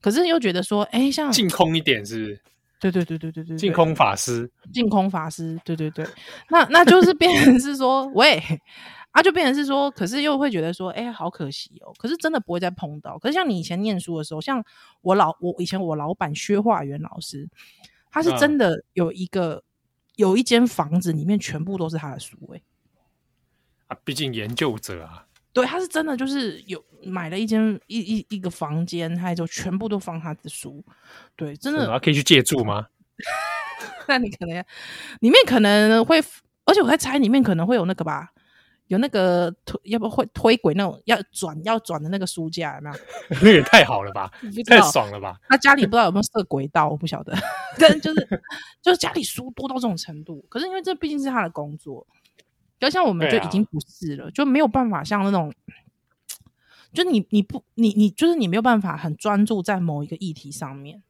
[0.00, 2.42] 可是又觉得说，哎，像净空一点是不是？
[2.78, 6.06] 对对对对对对，净空法师，净空法师，对对对。
[6.50, 8.42] 那那就是变成是说，喂，
[9.12, 11.92] 啊，就变成是说，可是又会觉得说，哎，好可惜哦。
[11.98, 13.18] 可是真的不会再碰到。
[13.18, 14.62] 可是像你以前念书的时候，像
[15.00, 17.48] 我老我以前我老板薛化元老师，
[18.10, 19.62] 他是真的有一个。
[20.16, 22.62] 有一间房子里面全部都是他的书，欸，
[23.86, 30.84] 啊，毕竟研究者啊，对，他是真的就是有买了一间一一一个房间，他就全部都放他的书，
[31.36, 32.86] 对，真的，可以去借住吗？
[34.08, 34.64] 那你可能
[35.20, 36.18] 里面可能会，
[36.64, 38.32] 而且我在猜里面可能会有那个吧。
[38.88, 42.96] 有那个推，要不会推轨那种要转要转的那个书架，有没有？
[43.42, 44.30] 那也太好了吧，
[44.66, 45.38] 太爽了吧！
[45.48, 47.36] 他家里不知道有没有设轨道，我不晓得。
[47.78, 48.42] 但就是
[48.80, 52.06] 就是家里书多到这种程度，可是因为这毕竟是他的工作，
[52.78, 55.52] 就像我们就已经不是了，啊、就没有办法像那种，
[56.92, 61.02] 就你你不你你就是你没有办法很专注在某一个议题上面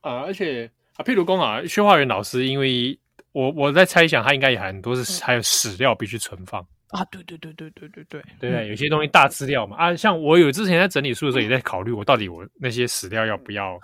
[0.00, 0.20] 啊！
[0.20, 2.98] 而且啊，譬如说啊，薛化元老师，因为
[3.32, 6.66] 我我在猜想，他应该也很多是还有史料必须存放。
[6.90, 13.76] 啊，对对对对对对对，对对，有些东西大资料嘛啊，像我有之前在整理书的时候，也在考虑我到底我那些史料要不要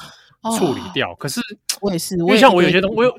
[0.57, 1.12] 处理掉。
[1.17, 1.41] 可是
[1.81, 3.19] 我也是，因为像我有些东，我有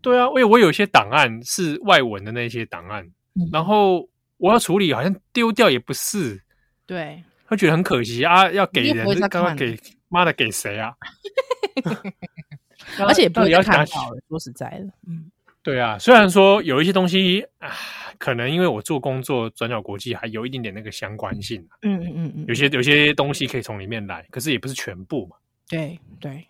[0.00, 3.04] 对啊，我我有一些档案是外文的那些档案，
[3.52, 6.40] 然后我要处理，好像丢掉也不是，
[6.86, 9.76] 对，会觉得很可惜啊，要给人刚刚给
[10.08, 10.94] 妈的给谁啊？
[13.04, 13.84] 而且也不要看，
[14.28, 15.28] 说实在的，嗯，
[15.64, 17.74] 对啊，虽然说有一些东西啊。
[18.18, 25.36] 可能因为我做工作转角国际还有一点点那个相关性，嗯嗯嗯嗯，有些有些东西可以从里面来，可是也不是全部嘛。
[25.68, 26.46] 对对，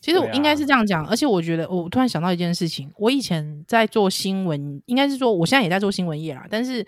[0.00, 6.86] 其实我应该是这样讲，啊、而且我觉得我突然想到一件事情，我以前在做新闻，应该是说我现在也在做新闻业啦，但是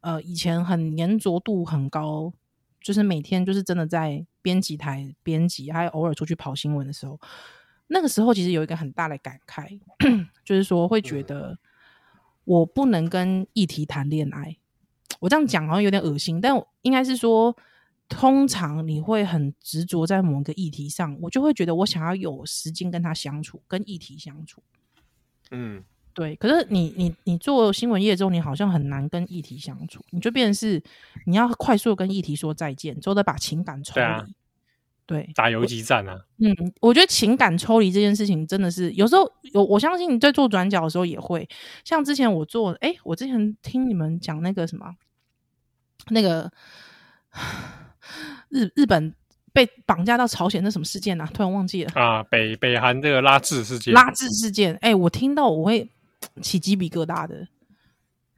[0.00, 2.32] 呃以前很粘着度很高，
[2.80, 7.20] 就是每天就是真的在编辑台编辑，还有偶尔出去跑新闻的时候，
[7.88, 9.78] 那个时候其实有一个很大的感慨，
[10.44, 11.58] 就是说会觉得
[12.44, 14.56] 我不能跟议题谈恋爱。
[15.20, 17.56] 我这样讲好像有点恶心，但应该是说，
[18.08, 24.62] 通常你会很执着在某个议题上，我就会觉得我想要有时间跟他相处，跟议题相处。
[25.50, 26.36] 嗯，对。
[26.36, 30.82] 可是你你你做新闻业之后，你好像很难跟议题相处，你就变成是
[31.26, 33.94] 你要快速跟议题说再见，之后再把情感抽
[34.26, 34.34] 离。
[35.06, 36.18] 对，打游击战啊。
[36.38, 41.46] 嗯，我觉得情感抽离这件事情真的是有时候有，我相信你在做转角的时候也会。
[41.84, 44.94] 像之前我做，哎，我之前听你们讲那个什么，
[46.08, 46.50] 那个
[48.48, 49.14] 日日本
[49.52, 51.28] 被绑架到朝鲜那什么事件啊？
[51.34, 53.92] 突然忘记了啊，北北韩这个拉致事件。
[53.92, 55.86] 拉致事件，哎，我听到我会
[56.40, 57.46] 起鸡皮疙瘩的。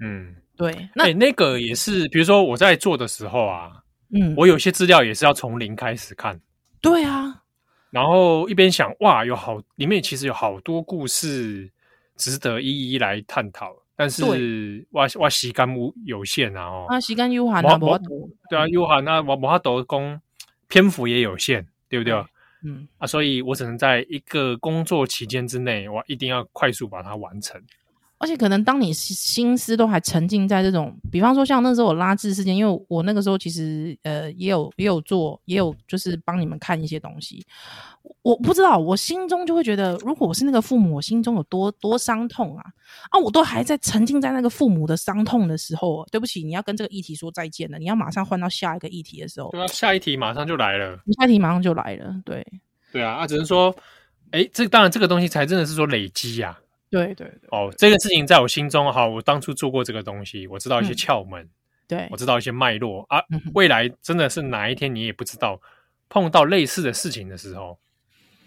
[0.00, 6.40] 嗯，对，那那个也是，比如说我在做的时候啊，嗯，我有些资料也是要从零开始看。
[6.86, 7.42] 对啊，
[7.90, 11.70] 然后一边想哇，有好里面其实有好多故事
[12.16, 15.68] 值得一一来探讨，但是哇哇时间
[16.04, 17.98] 有限啊哦，啊时间有限啊，无
[18.48, 20.20] 对啊有限啊，我无法度讲
[20.68, 22.14] 篇幅也有限，对不对？
[22.62, 22.86] 嗯。
[22.98, 27.60] 啊，所以我只能在一个工作期间之内，我一定要快速把它完成。
[28.18, 37.44] 而且可能当你心思都还沉浸在这种，比方说像那时候我拉致事件，因为我那个时候其实呃也有也有做，也有就是帮你们看一些东西。
[38.22, 42.64] 我不知道，我心中就会觉得，如果我是那个父母，我心中有多多伤痛啊
[43.10, 43.18] 啊！
[43.18, 52.46] 我都还在沉浸在那个父母的伤痛的时候，对不起，你要跟这个议题说再见了，你要马上换到下一个议题的时候，对啊，下一题马上就来了，下一题马上就来了，对
[52.92, 53.74] 对啊，啊，只能说，
[54.30, 56.65] 哎，这当然这个东西才真的是说累积呀、啊。
[56.88, 61.50] 对对对，哦，这个事情在我心中，哈，我当初做过这个东西，我知道一些窍门，嗯、
[61.88, 63.20] 对，我知道一些脉络啊。
[63.54, 65.60] 未来真的是哪一天你也不知道，
[66.08, 67.76] 碰到类似的事情的时候，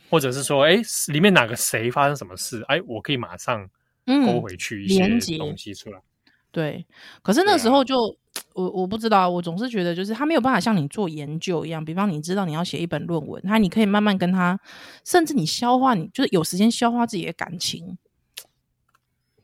[0.10, 3.70] 或者是说，哎，里面哪个谁发生什么事，哎，我可以马上
[4.06, 6.00] 勾回去一些东西出来。
[6.00, 6.04] 嗯、
[6.52, 6.86] 对，
[7.22, 8.16] 可是那时候就、啊、
[8.54, 14.58] 我我不知道，我总是觉得就是他没有办法像你做研究一样，比方你知道你要写一本论文，他你可以慢慢跟他，
[15.04, 17.98] 甚至你消化，你就是有时间消化自己的感情。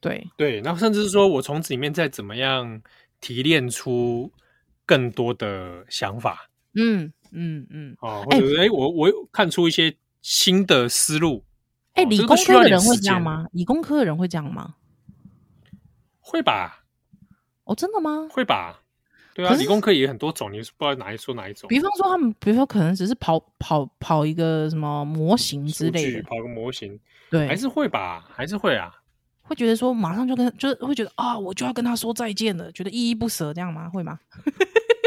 [0.10, 2.82] 对对，那甚至是说我从这里面再怎么样
[3.20, 4.32] 提炼出
[4.86, 11.44] 更多的想法，嗯嗯嗯，哦，或者哎、欸，我我看出一些新的思路。
[11.94, 13.46] 哎、欸，理工科的人会这样吗？
[13.52, 14.76] 理工科的人会这样吗？
[16.20, 16.84] 会吧？
[17.64, 18.28] 哦，真的吗？
[18.30, 18.82] 会吧？
[19.34, 21.68] 对啊，理工科也很多种，你是不知道哪一说哪一种。
[21.68, 27.00] 比方说他们，比如说可能只是跑跑跑一个什么模型之类的，跑个模型，
[27.32, 28.26] 对，还是会吧？
[28.32, 28.94] 还是会啊。
[29.48, 33.88] 会觉得说马上就跟，就是会觉得啊，我就要跟他说再见了，觉得依依不舍这样吗？
[33.90, 34.20] 会吗？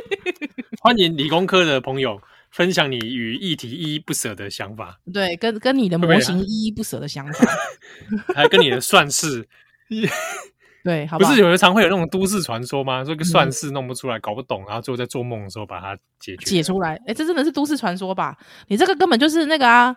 [0.80, 2.20] 欢迎理工科的朋友
[2.52, 5.00] 分享你与议题依依不舍的想法。
[5.12, 7.46] 对，跟跟你的模型依依不舍的想法，
[8.32, 9.48] 还跟你的算式。
[10.84, 13.04] 对，好不是有的常会有那种都市传说吗？
[13.04, 16.94] 说个算式弄不出来，搞不懂，然后最后在做梦的时候把它解决解出来。
[17.06, 18.38] 哎，这真的是都市传说吧？
[18.68, 19.96] 你这个根本就是那个啊。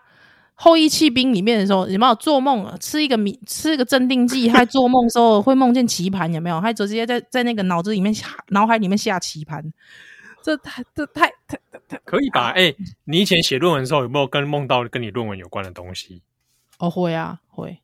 [0.63, 6.62] 后羿弃兵里面的时候，有没有做梦吃一个米，吃一个镇定剂，还做梦的时候会梦见棋盘，有没有？
[6.62, 9.74] 还直接在在那个脑子里面下脑海里面下棋盘，
[10.43, 12.50] 这太这太太太可以吧？
[12.50, 16.21] 哎、欸，你以前写论文的时候有没有跟梦到跟你论文有关的东西？
[16.78, 17.80] 哦，会啊，会，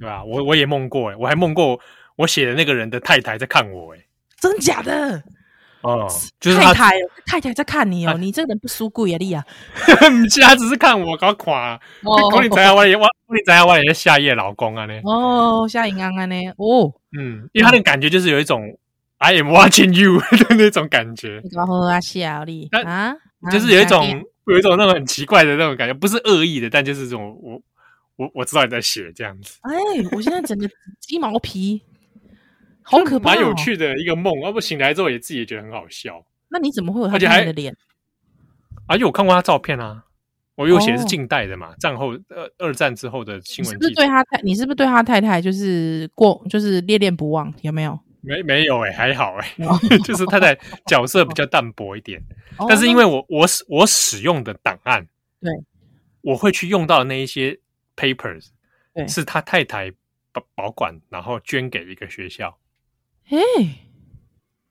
[0.00, 0.24] 对啊？
[0.24, 1.78] 我我也梦过，哎，我还梦过
[2.16, 4.06] 我写的那个人的太太在看我，哎，
[4.40, 5.22] 真假的？
[5.82, 6.08] 哦，
[6.40, 6.90] 就是太太
[7.26, 9.44] 太太在看你哦，你这个人不输鬼啊你啊！
[9.84, 11.74] 不是，他只是看我搞垮。
[12.02, 14.94] 哦，你知道我也我你知道我也是夏夜老公啊呢。
[15.04, 16.36] 哦，夏银安安呢？
[16.56, 18.78] 哦，嗯，因为他的感觉就是有一种
[19.18, 21.42] I am watching you 的那种感觉。
[21.50, 23.14] 然后啊，夏丽啊，
[23.50, 24.06] 就是有一种
[24.46, 27.60] 有一种那种很奇怪的那种感觉，不是恶意的，但就是这种我
[28.16, 29.58] 我我知道你在写这样子。
[29.62, 29.72] 哎，
[30.12, 30.68] 我现在整个
[31.00, 31.82] 鸡毛皮。
[32.82, 36.24] 好可怕，蛮有趣的一个梦，要不醒来之后也自己也觉得很好笑。
[36.48, 37.76] 那你怎么会有他这样的脸？
[38.86, 40.04] 而且我看过他照片啊，
[40.56, 43.72] 我有写的是近代的嘛，哦、战后二二战之后的新闻。
[43.72, 44.40] 是不是对他太？
[44.42, 47.52] 你是不是对他太太就是过就是恋恋不忘？
[47.62, 47.98] 有没有？
[48.20, 50.56] 没没有哎、欸，还好哎、欸，哦、 就是太太
[50.86, 52.22] 角色比较淡薄一点。
[52.58, 55.06] 哦、但是因为我我使我使用的档案，
[55.40, 55.50] 对，
[56.20, 57.58] 我会去用到的那一些
[57.96, 58.48] papers，
[59.08, 59.90] 是他太太
[60.32, 62.56] 保保管，然后捐给一个学校。
[63.28, 63.38] 哎，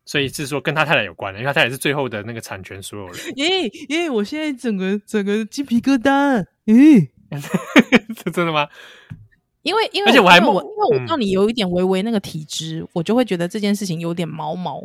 [0.05, 3.17] 所以是说跟他太太有关的，因为他太太是最后的那个产权所有人。
[3.37, 6.45] 耶耶，我现在整个整个鸡皮疙瘩。
[6.65, 7.09] 咦，
[8.23, 8.67] 是真的吗？
[9.63, 10.61] 因为因为而且我还因为我
[10.99, 14.81] 知道你有一点微微那个体质，嗯、我就会觉得这件事情有点毛毛。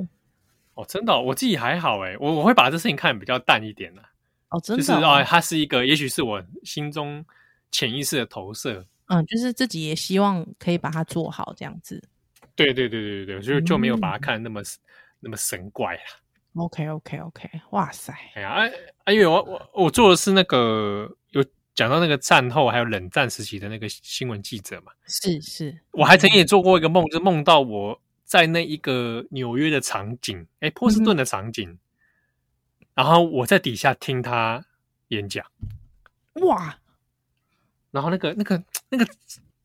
[0.75, 4.03] 哦，真的、哦，我自己还好哎，我我会把这事情看得比较淡一点的。
[4.51, 7.25] 哦，真的、哦，就是啊，它是一个，也许是我心中
[7.71, 8.87] 潜意识的投射。
[9.07, 12.03] 嗯，就是自己也希望可以把它做好，这样子。
[12.57, 14.67] 对对对对对对，就就没有把它看得那么、嗯、
[15.21, 16.01] 那么神怪了。
[16.55, 18.13] OK OK OK，哇塞！
[18.35, 18.73] 哎呀，哎
[19.05, 21.45] 哎，因为我我我做的是那个有
[21.75, 24.91] 讲到那个战后还有冷战时期的那个新闻记者嘛。
[25.05, 31.79] 是是，我还曾经也做过一个梦，就是梦到我在那一个纽约的场景，哎，波士顿的场景，嗯、
[32.95, 34.65] 然后我在底下听他
[35.09, 35.45] 演讲。
[36.37, 36.79] 哇！
[37.91, 39.07] 然后那个那个那个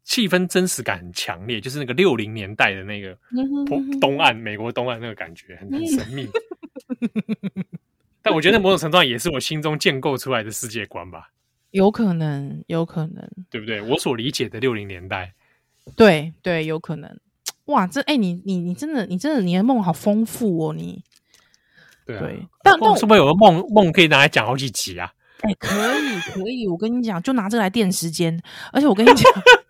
[0.03, 3.17] 气氛真实感很强烈，就是那个六零年代的那个
[3.99, 6.27] 东岸，美国东岸那个感觉很很神秘。
[8.21, 11.31] 但我觉得某种程度上也是我心中建构出来的世界观吧。
[11.71, 13.81] 有可能，有可能，对不对？
[13.81, 15.33] 我所理解的六零年代，
[15.95, 17.19] 对对，有可能。
[17.65, 21.03] 哇，这哎，你你你真的，你真的，你的梦好丰富哦，你。
[22.05, 22.19] 对啊。
[22.19, 25.13] 对但但是不是有个梦梦可以拿来讲好几集啊？
[25.41, 28.39] 哎、欸，可以可以，我跟你讲，就拿这个来垫时间。
[28.73, 29.31] 而且我跟你讲，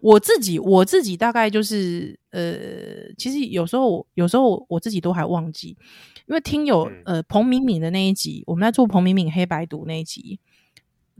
[0.00, 5.76] 我自己我自己大概就是呃，其实有时候有时候我自己都还忘记，
[6.26, 10.40] 因为听友呃彭敏敏的那一集，我们在做彭敏敏黑白读那一集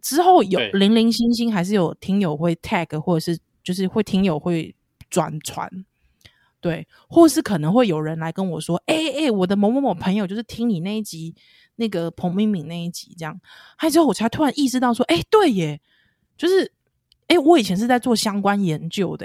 [0.00, 4.74] 之后，有零零星星还是有听友会 tag，或者是就是会听友会
[5.08, 5.68] 转传，
[6.60, 11.34] 对，或是可能会有人来跟我说，哎、欸、哎、欸，我的某某某朋友就是听你那一集。
[11.76, 13.40] 那个彭敏敏那一集，这样，
[13.78, 15.80] 还之后我才突然意识到说，哎、欸，对耶，
[16.36, 16.70] 就是，
[17.30, 19.24] 哎、欸，我以前是在做相关研究的，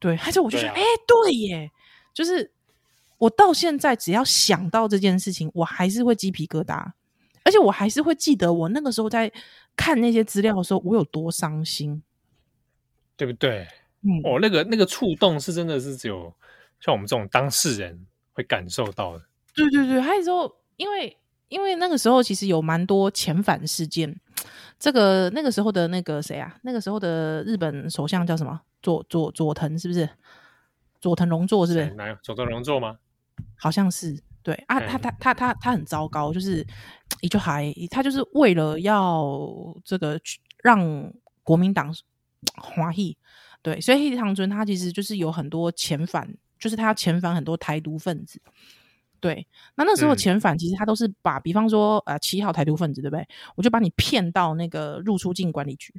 [0.00, 1.70] 对，还是我就觉得，哎、啊欸，对耶，
[2.12, 2.50] 就是
[3.18, 6.90] 我到现在只要想到这件事情，我还是会鸡皮疙瘩，
[7.44, 9.30] 而且我还是会记得我那个时候在
[9.76, 12.02] 看那些资料的时候，我有多伤心，
[13.16, 13.68] 对不对？
[14.02, 16.34] 嗯，哦，那个那个触动是真的是只有
[16.80, 19.24] 像我们这种当事人会感受到的，
[19.54, 21.16] 对对对，还有时候因为。
[21.48, 24.18] 因为那个时候其实有蛮多遣返事件，
[24.78, 26.56] 这个那个时候的那个谁啊？
[26.62, 28.60] 那个时候的日本首相叫什么？
[28.82, 30.08] 佐佐佐藤是不是？
[31.00, 31.86] 佐藤荣作是不是？
[31.94, 32.96] 哪有佐藤荣作吗？
[33.58, 36.66] 好像是对啊，他他他他他很糟糕，就是
[37.20, 39.46] 也就还他就是为了要
[39.84, 40.18] 这个
[40.62, 41.94] 让国民党
[42.56, 43.16] 欢喜，
[43.62, 46.28] 对，所以黑田唐他其实就是有很多遣返，
[46.58, 48.40] 就是他要遣返很多台独分子。
[49.20, 49.46] 对，
[49.76, 53.26] 那那时候遣返其实他都是把，嗯、比方说呃七号台独分子，对不对？
[53.56, 55.92] 我就把你骗到那个入出境管理局。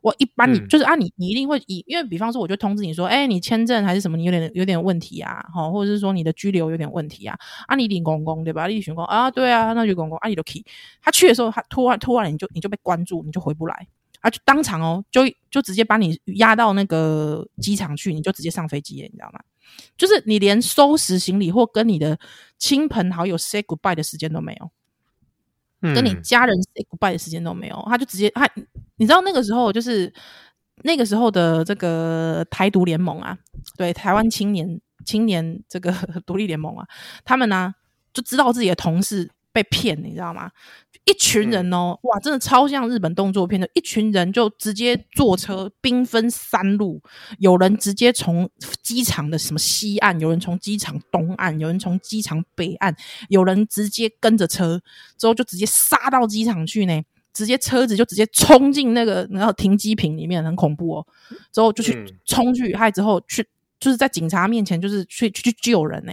[0.00, 8.66] 我一般你、嗯、就是啊，你你一定会以，因为比方说我就通知你说，哎，你签证还是什么，你有点有点问题啊，好，或者是说你的居留有点问题啊，啊你领公公对吧？
[8.68, 10.64] 你选公啊，对啊，那就公公啊，你都可以。
[11.02, 13.86] 他去的时候，他突然突然你就你就被关注，你就回不来，
[14.26, 19.40] 啊就当场哦，就就直接把你押到那个机场去，你就直接上飞机了，你知道吗？
[19.96, 22.18] 就是你连收拾行李或跟你的
[22.58, 24.70] 亲朋好友 say goodbye 的时间都没有，
[25.82, 28.48] 嗯、跟你家人 say goodbye 的时间都没有，他就直接他，
[28.96, 30.12] 你知道那个时候就是
[30.82, 33.38] 那个时候的这个台独联盟啊，
[33.76, 35.92] 对台湾青年青年这个
[36.26, 36.86] 独立联盟啊，
[37.24, 37.74] 他们呢、啊、
[38.12, 40.50] 就知道自己的同事被骗，你知道吗？
[41.06, 47.00] 一群人哦，哇，真的超像日本动作片的，一群人就直接坐车，兵分三路，
[47.38, 48.50] 有人直接从
[48.82, 52.94] 机场的什么西岸，有人从机场东岸，有人从机场北岸，
[53.30, 54.82] 有人直接跟着车，
[55.16, 57.00] 之后就直接杀到机场去呢，
[57.32, 61.06] 直接车子就直接冲进那个然后停机坪里面，很恐怖哦。
[61.50, 63.48] 之后就去冲去，还之后去
[63.80, 66.12] 就是在警察面前就是去去去救人呢。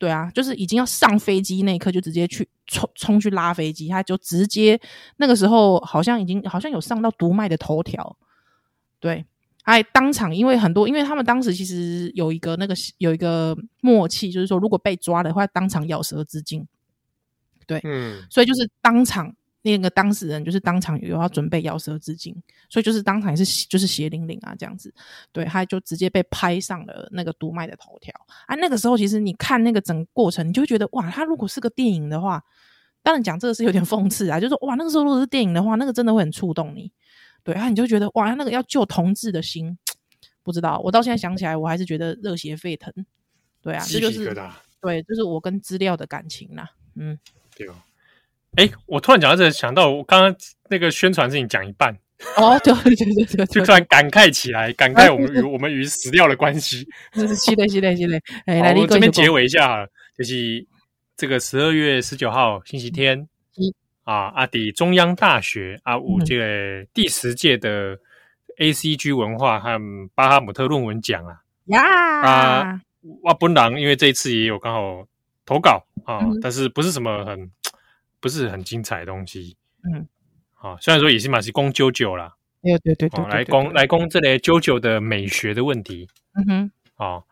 [0.00, 4.80] 对啊，就是已经要上飞机那一刻，就直接去冲冲去拉飞机，他就直接
[5.18, 8.16] 那个时候好像已经好像有上到读卖的头条，
[8.98, 9.26] 对，
[9.62, 16.66] 还当场因为很多，因为他们当时其实有一个那个有一个默契，就是说如果被抓的话，当场咬舌自尽，
[17.66, 19.34] 对，嗯，所以就是当场。
[19.62, 22.34] 那个当事人就是当场有要准备咬舌自尽，
[22.68, 24.92] 所以就是当场也是就是血淋淋啊这样子，
[25.32, 28.12] 对，他就直接被拍上了那个读卖的头条。
[28.46, 28.54] 啊。
[28.54, 32.42] 那个时候其实你看那个整个过程，你就会觉得哇，他如果是个电影的话，
[33.02, 36.90] 当然讲这个是有点讽刺啊，就是说哇，那个时候如果是电影的话，那个真的会很触动你，
[37.44, 39.76] 对啊，你就觉得哇，那个要救同志的心，
[40.42, 42.90] 不知道我到现在想起来，我还是觉得热血沸腾，
[43.60, 44.34] 对啊，这就是
[44.80, 47.18] 对，就是我跟资料的感情啦，嗯，
[47.54, 47.74] 对哦。
[48.56, 50.36] 哎，我突然讲到这，想到我刚刚
[50.68, 51.96] 那个宣传事情讲一半，
[52.36, 56.86] 哦，对对对对，就突然感慨起来，感慨我们与我们与死掉的关系。
[57.14, 58.20] 是是的，是的，是的。
[58.46, 59.86] 哎，来，我这边结尾一下，
[60.16, 60.66] 就是
[61.16, 63.28] 这个十二月十九号星期天，
[64.02, 67.96] 啊，阿迪中央大学啊，五这个第十届的
[68.58, 69.78] ACG 文化和
[70.14, 71.36] 巴哈姆特论文奖啊，
[71.66, 72.80] 呀，啊，
[73.22, 75.06] 哇本人因为这一次也有刚好。
[75.46, 77.50] 投稿啊，嗯、但是不是什么很
[78.20, 79.56] 不是很精彩的东西。
[79.82, 80.06] 嗯，
[80.54, 86.08] 好，虽然说也是嘛是攻啾啾啦，对对对对，来攻来攻这类啾啾的美学的问题。
[86.34, 87.26] 嗯哼，好，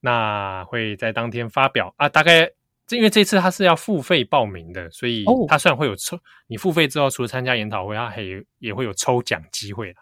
[0.00, 2.50] 那会在当天发表啊，大概
[2.86, 9.94] 这因为这次他是要付费报名的，所以他虽然会有抽，你付费之后除了参加研讨会，他还有也会有抽奖机会。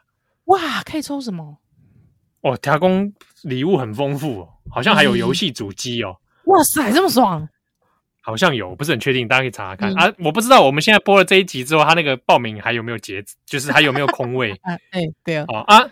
[0.44, 1.58] 哇，可以抽什么？
[2.42, 3.12] 哦，提供
[3.42, 6.16] 礼物很丰富哦，好像还有游戏主机哦。
[6.44, 7.46] 哇塞，这么爽！
[8.28, 10.12] 好像有，不是很确定，大家可以查查看、嗯、啊。
[10.18, 14.52] 我不知道我们现在播了这一集之后，他那个报名还有没有截止，就是还有没有空位？
[14.60, 14.78] 哎、 啊，
[15.24, 15.46] 对啊。
[15.48, 15.90] 哦啊，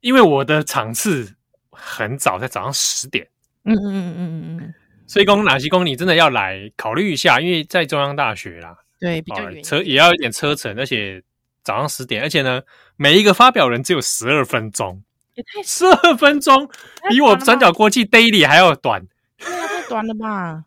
[0.00, 1.34] 因为我的场次
[1.72, 3.26] 很早，在早上十点。
[3.64, 4.74] 嗯嗯嗯嗯嗯嗯。
[5.08, 11.20] 所以，公哪些公你真的要来考虑一下，因为在中央大学啦，对，比较远、哦，车也要一点车程，而且
[11.64, 12.62] 早上十点，而且呢，
[12.94, 15.02] 每一个发表人只有十二分钟，
[15.34, 16.70] 也太十二分钟，
[17.08, 19.04] 比我转角国际 daily 还要短。
[19.38, 20.64] 太短了吧？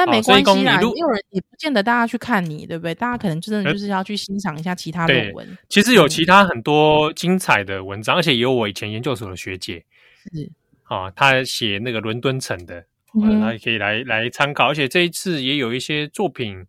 [0.00, 2.94] 但没关系啦，有人也不见得大家去看你，对不对？
[2.94, 5.58] 大家可能真的就是要去欣赏一下其他论文。
[5.68, 9.84] 其实有其他很多精彩的文章，嗯、而且也有我以前研究所的学姐，
[10.32, 10.50] 是
[10.84, 12.82] 啊，她写那个伦敦城的，
[13.12, 14.68] 他也可以来来参考。
[14.68, 16.64] 而且这一次也有一些作品，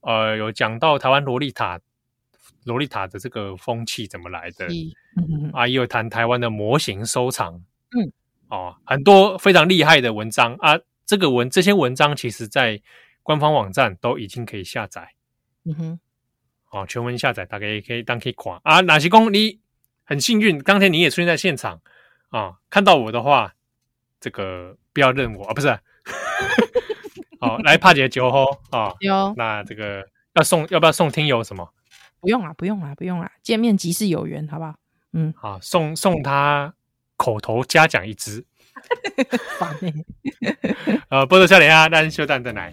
[0.00, 1.78] 呃，有讲到台湾萝莉塔，
[2.64, 7.54] 洛丽塔的这个风气怎么来的，嗯、啊，也有谈台湾的模型收藏，
[7.96, 8.10] 嗯。
[8.50, 10.74] 哦，很多非常厉害的文章啊！
[11.08, 12.82] 这个文这些文章，其实在
[13.22, 15.14] 官方网站都已经可以下载。
[15.64, 16.00] 嗯哼，
[16.70, 18.82] 哦，全文下载，大概也可以当可以看啊。
[18.82, 19.58] 哪些公你
[20.04, 21.80] 很幸运，当天你也出现在现场
[22.28, 23.54] 啊，看到我的话，
[24.20, 25.68] 这个不要认我啊，不是。
[27.40, 29.32] 好， 来帕姐酒后啊，有。
[29.34, 31.72] 那这个要送，要不要送听友什么？
[32.20, 33.32] 不用了，不用了，不用了。
[33.42, 34.74] 见面即是有缘，好不好？
[35.14, 36.74] 嗯，好，送送他。
[37.16, 38.46] 口头嘉奖一支，
[39.58, 39.92] 烦呢。
[41.10, 42.72] 呃，波多笑脸啊，那休蛋再来。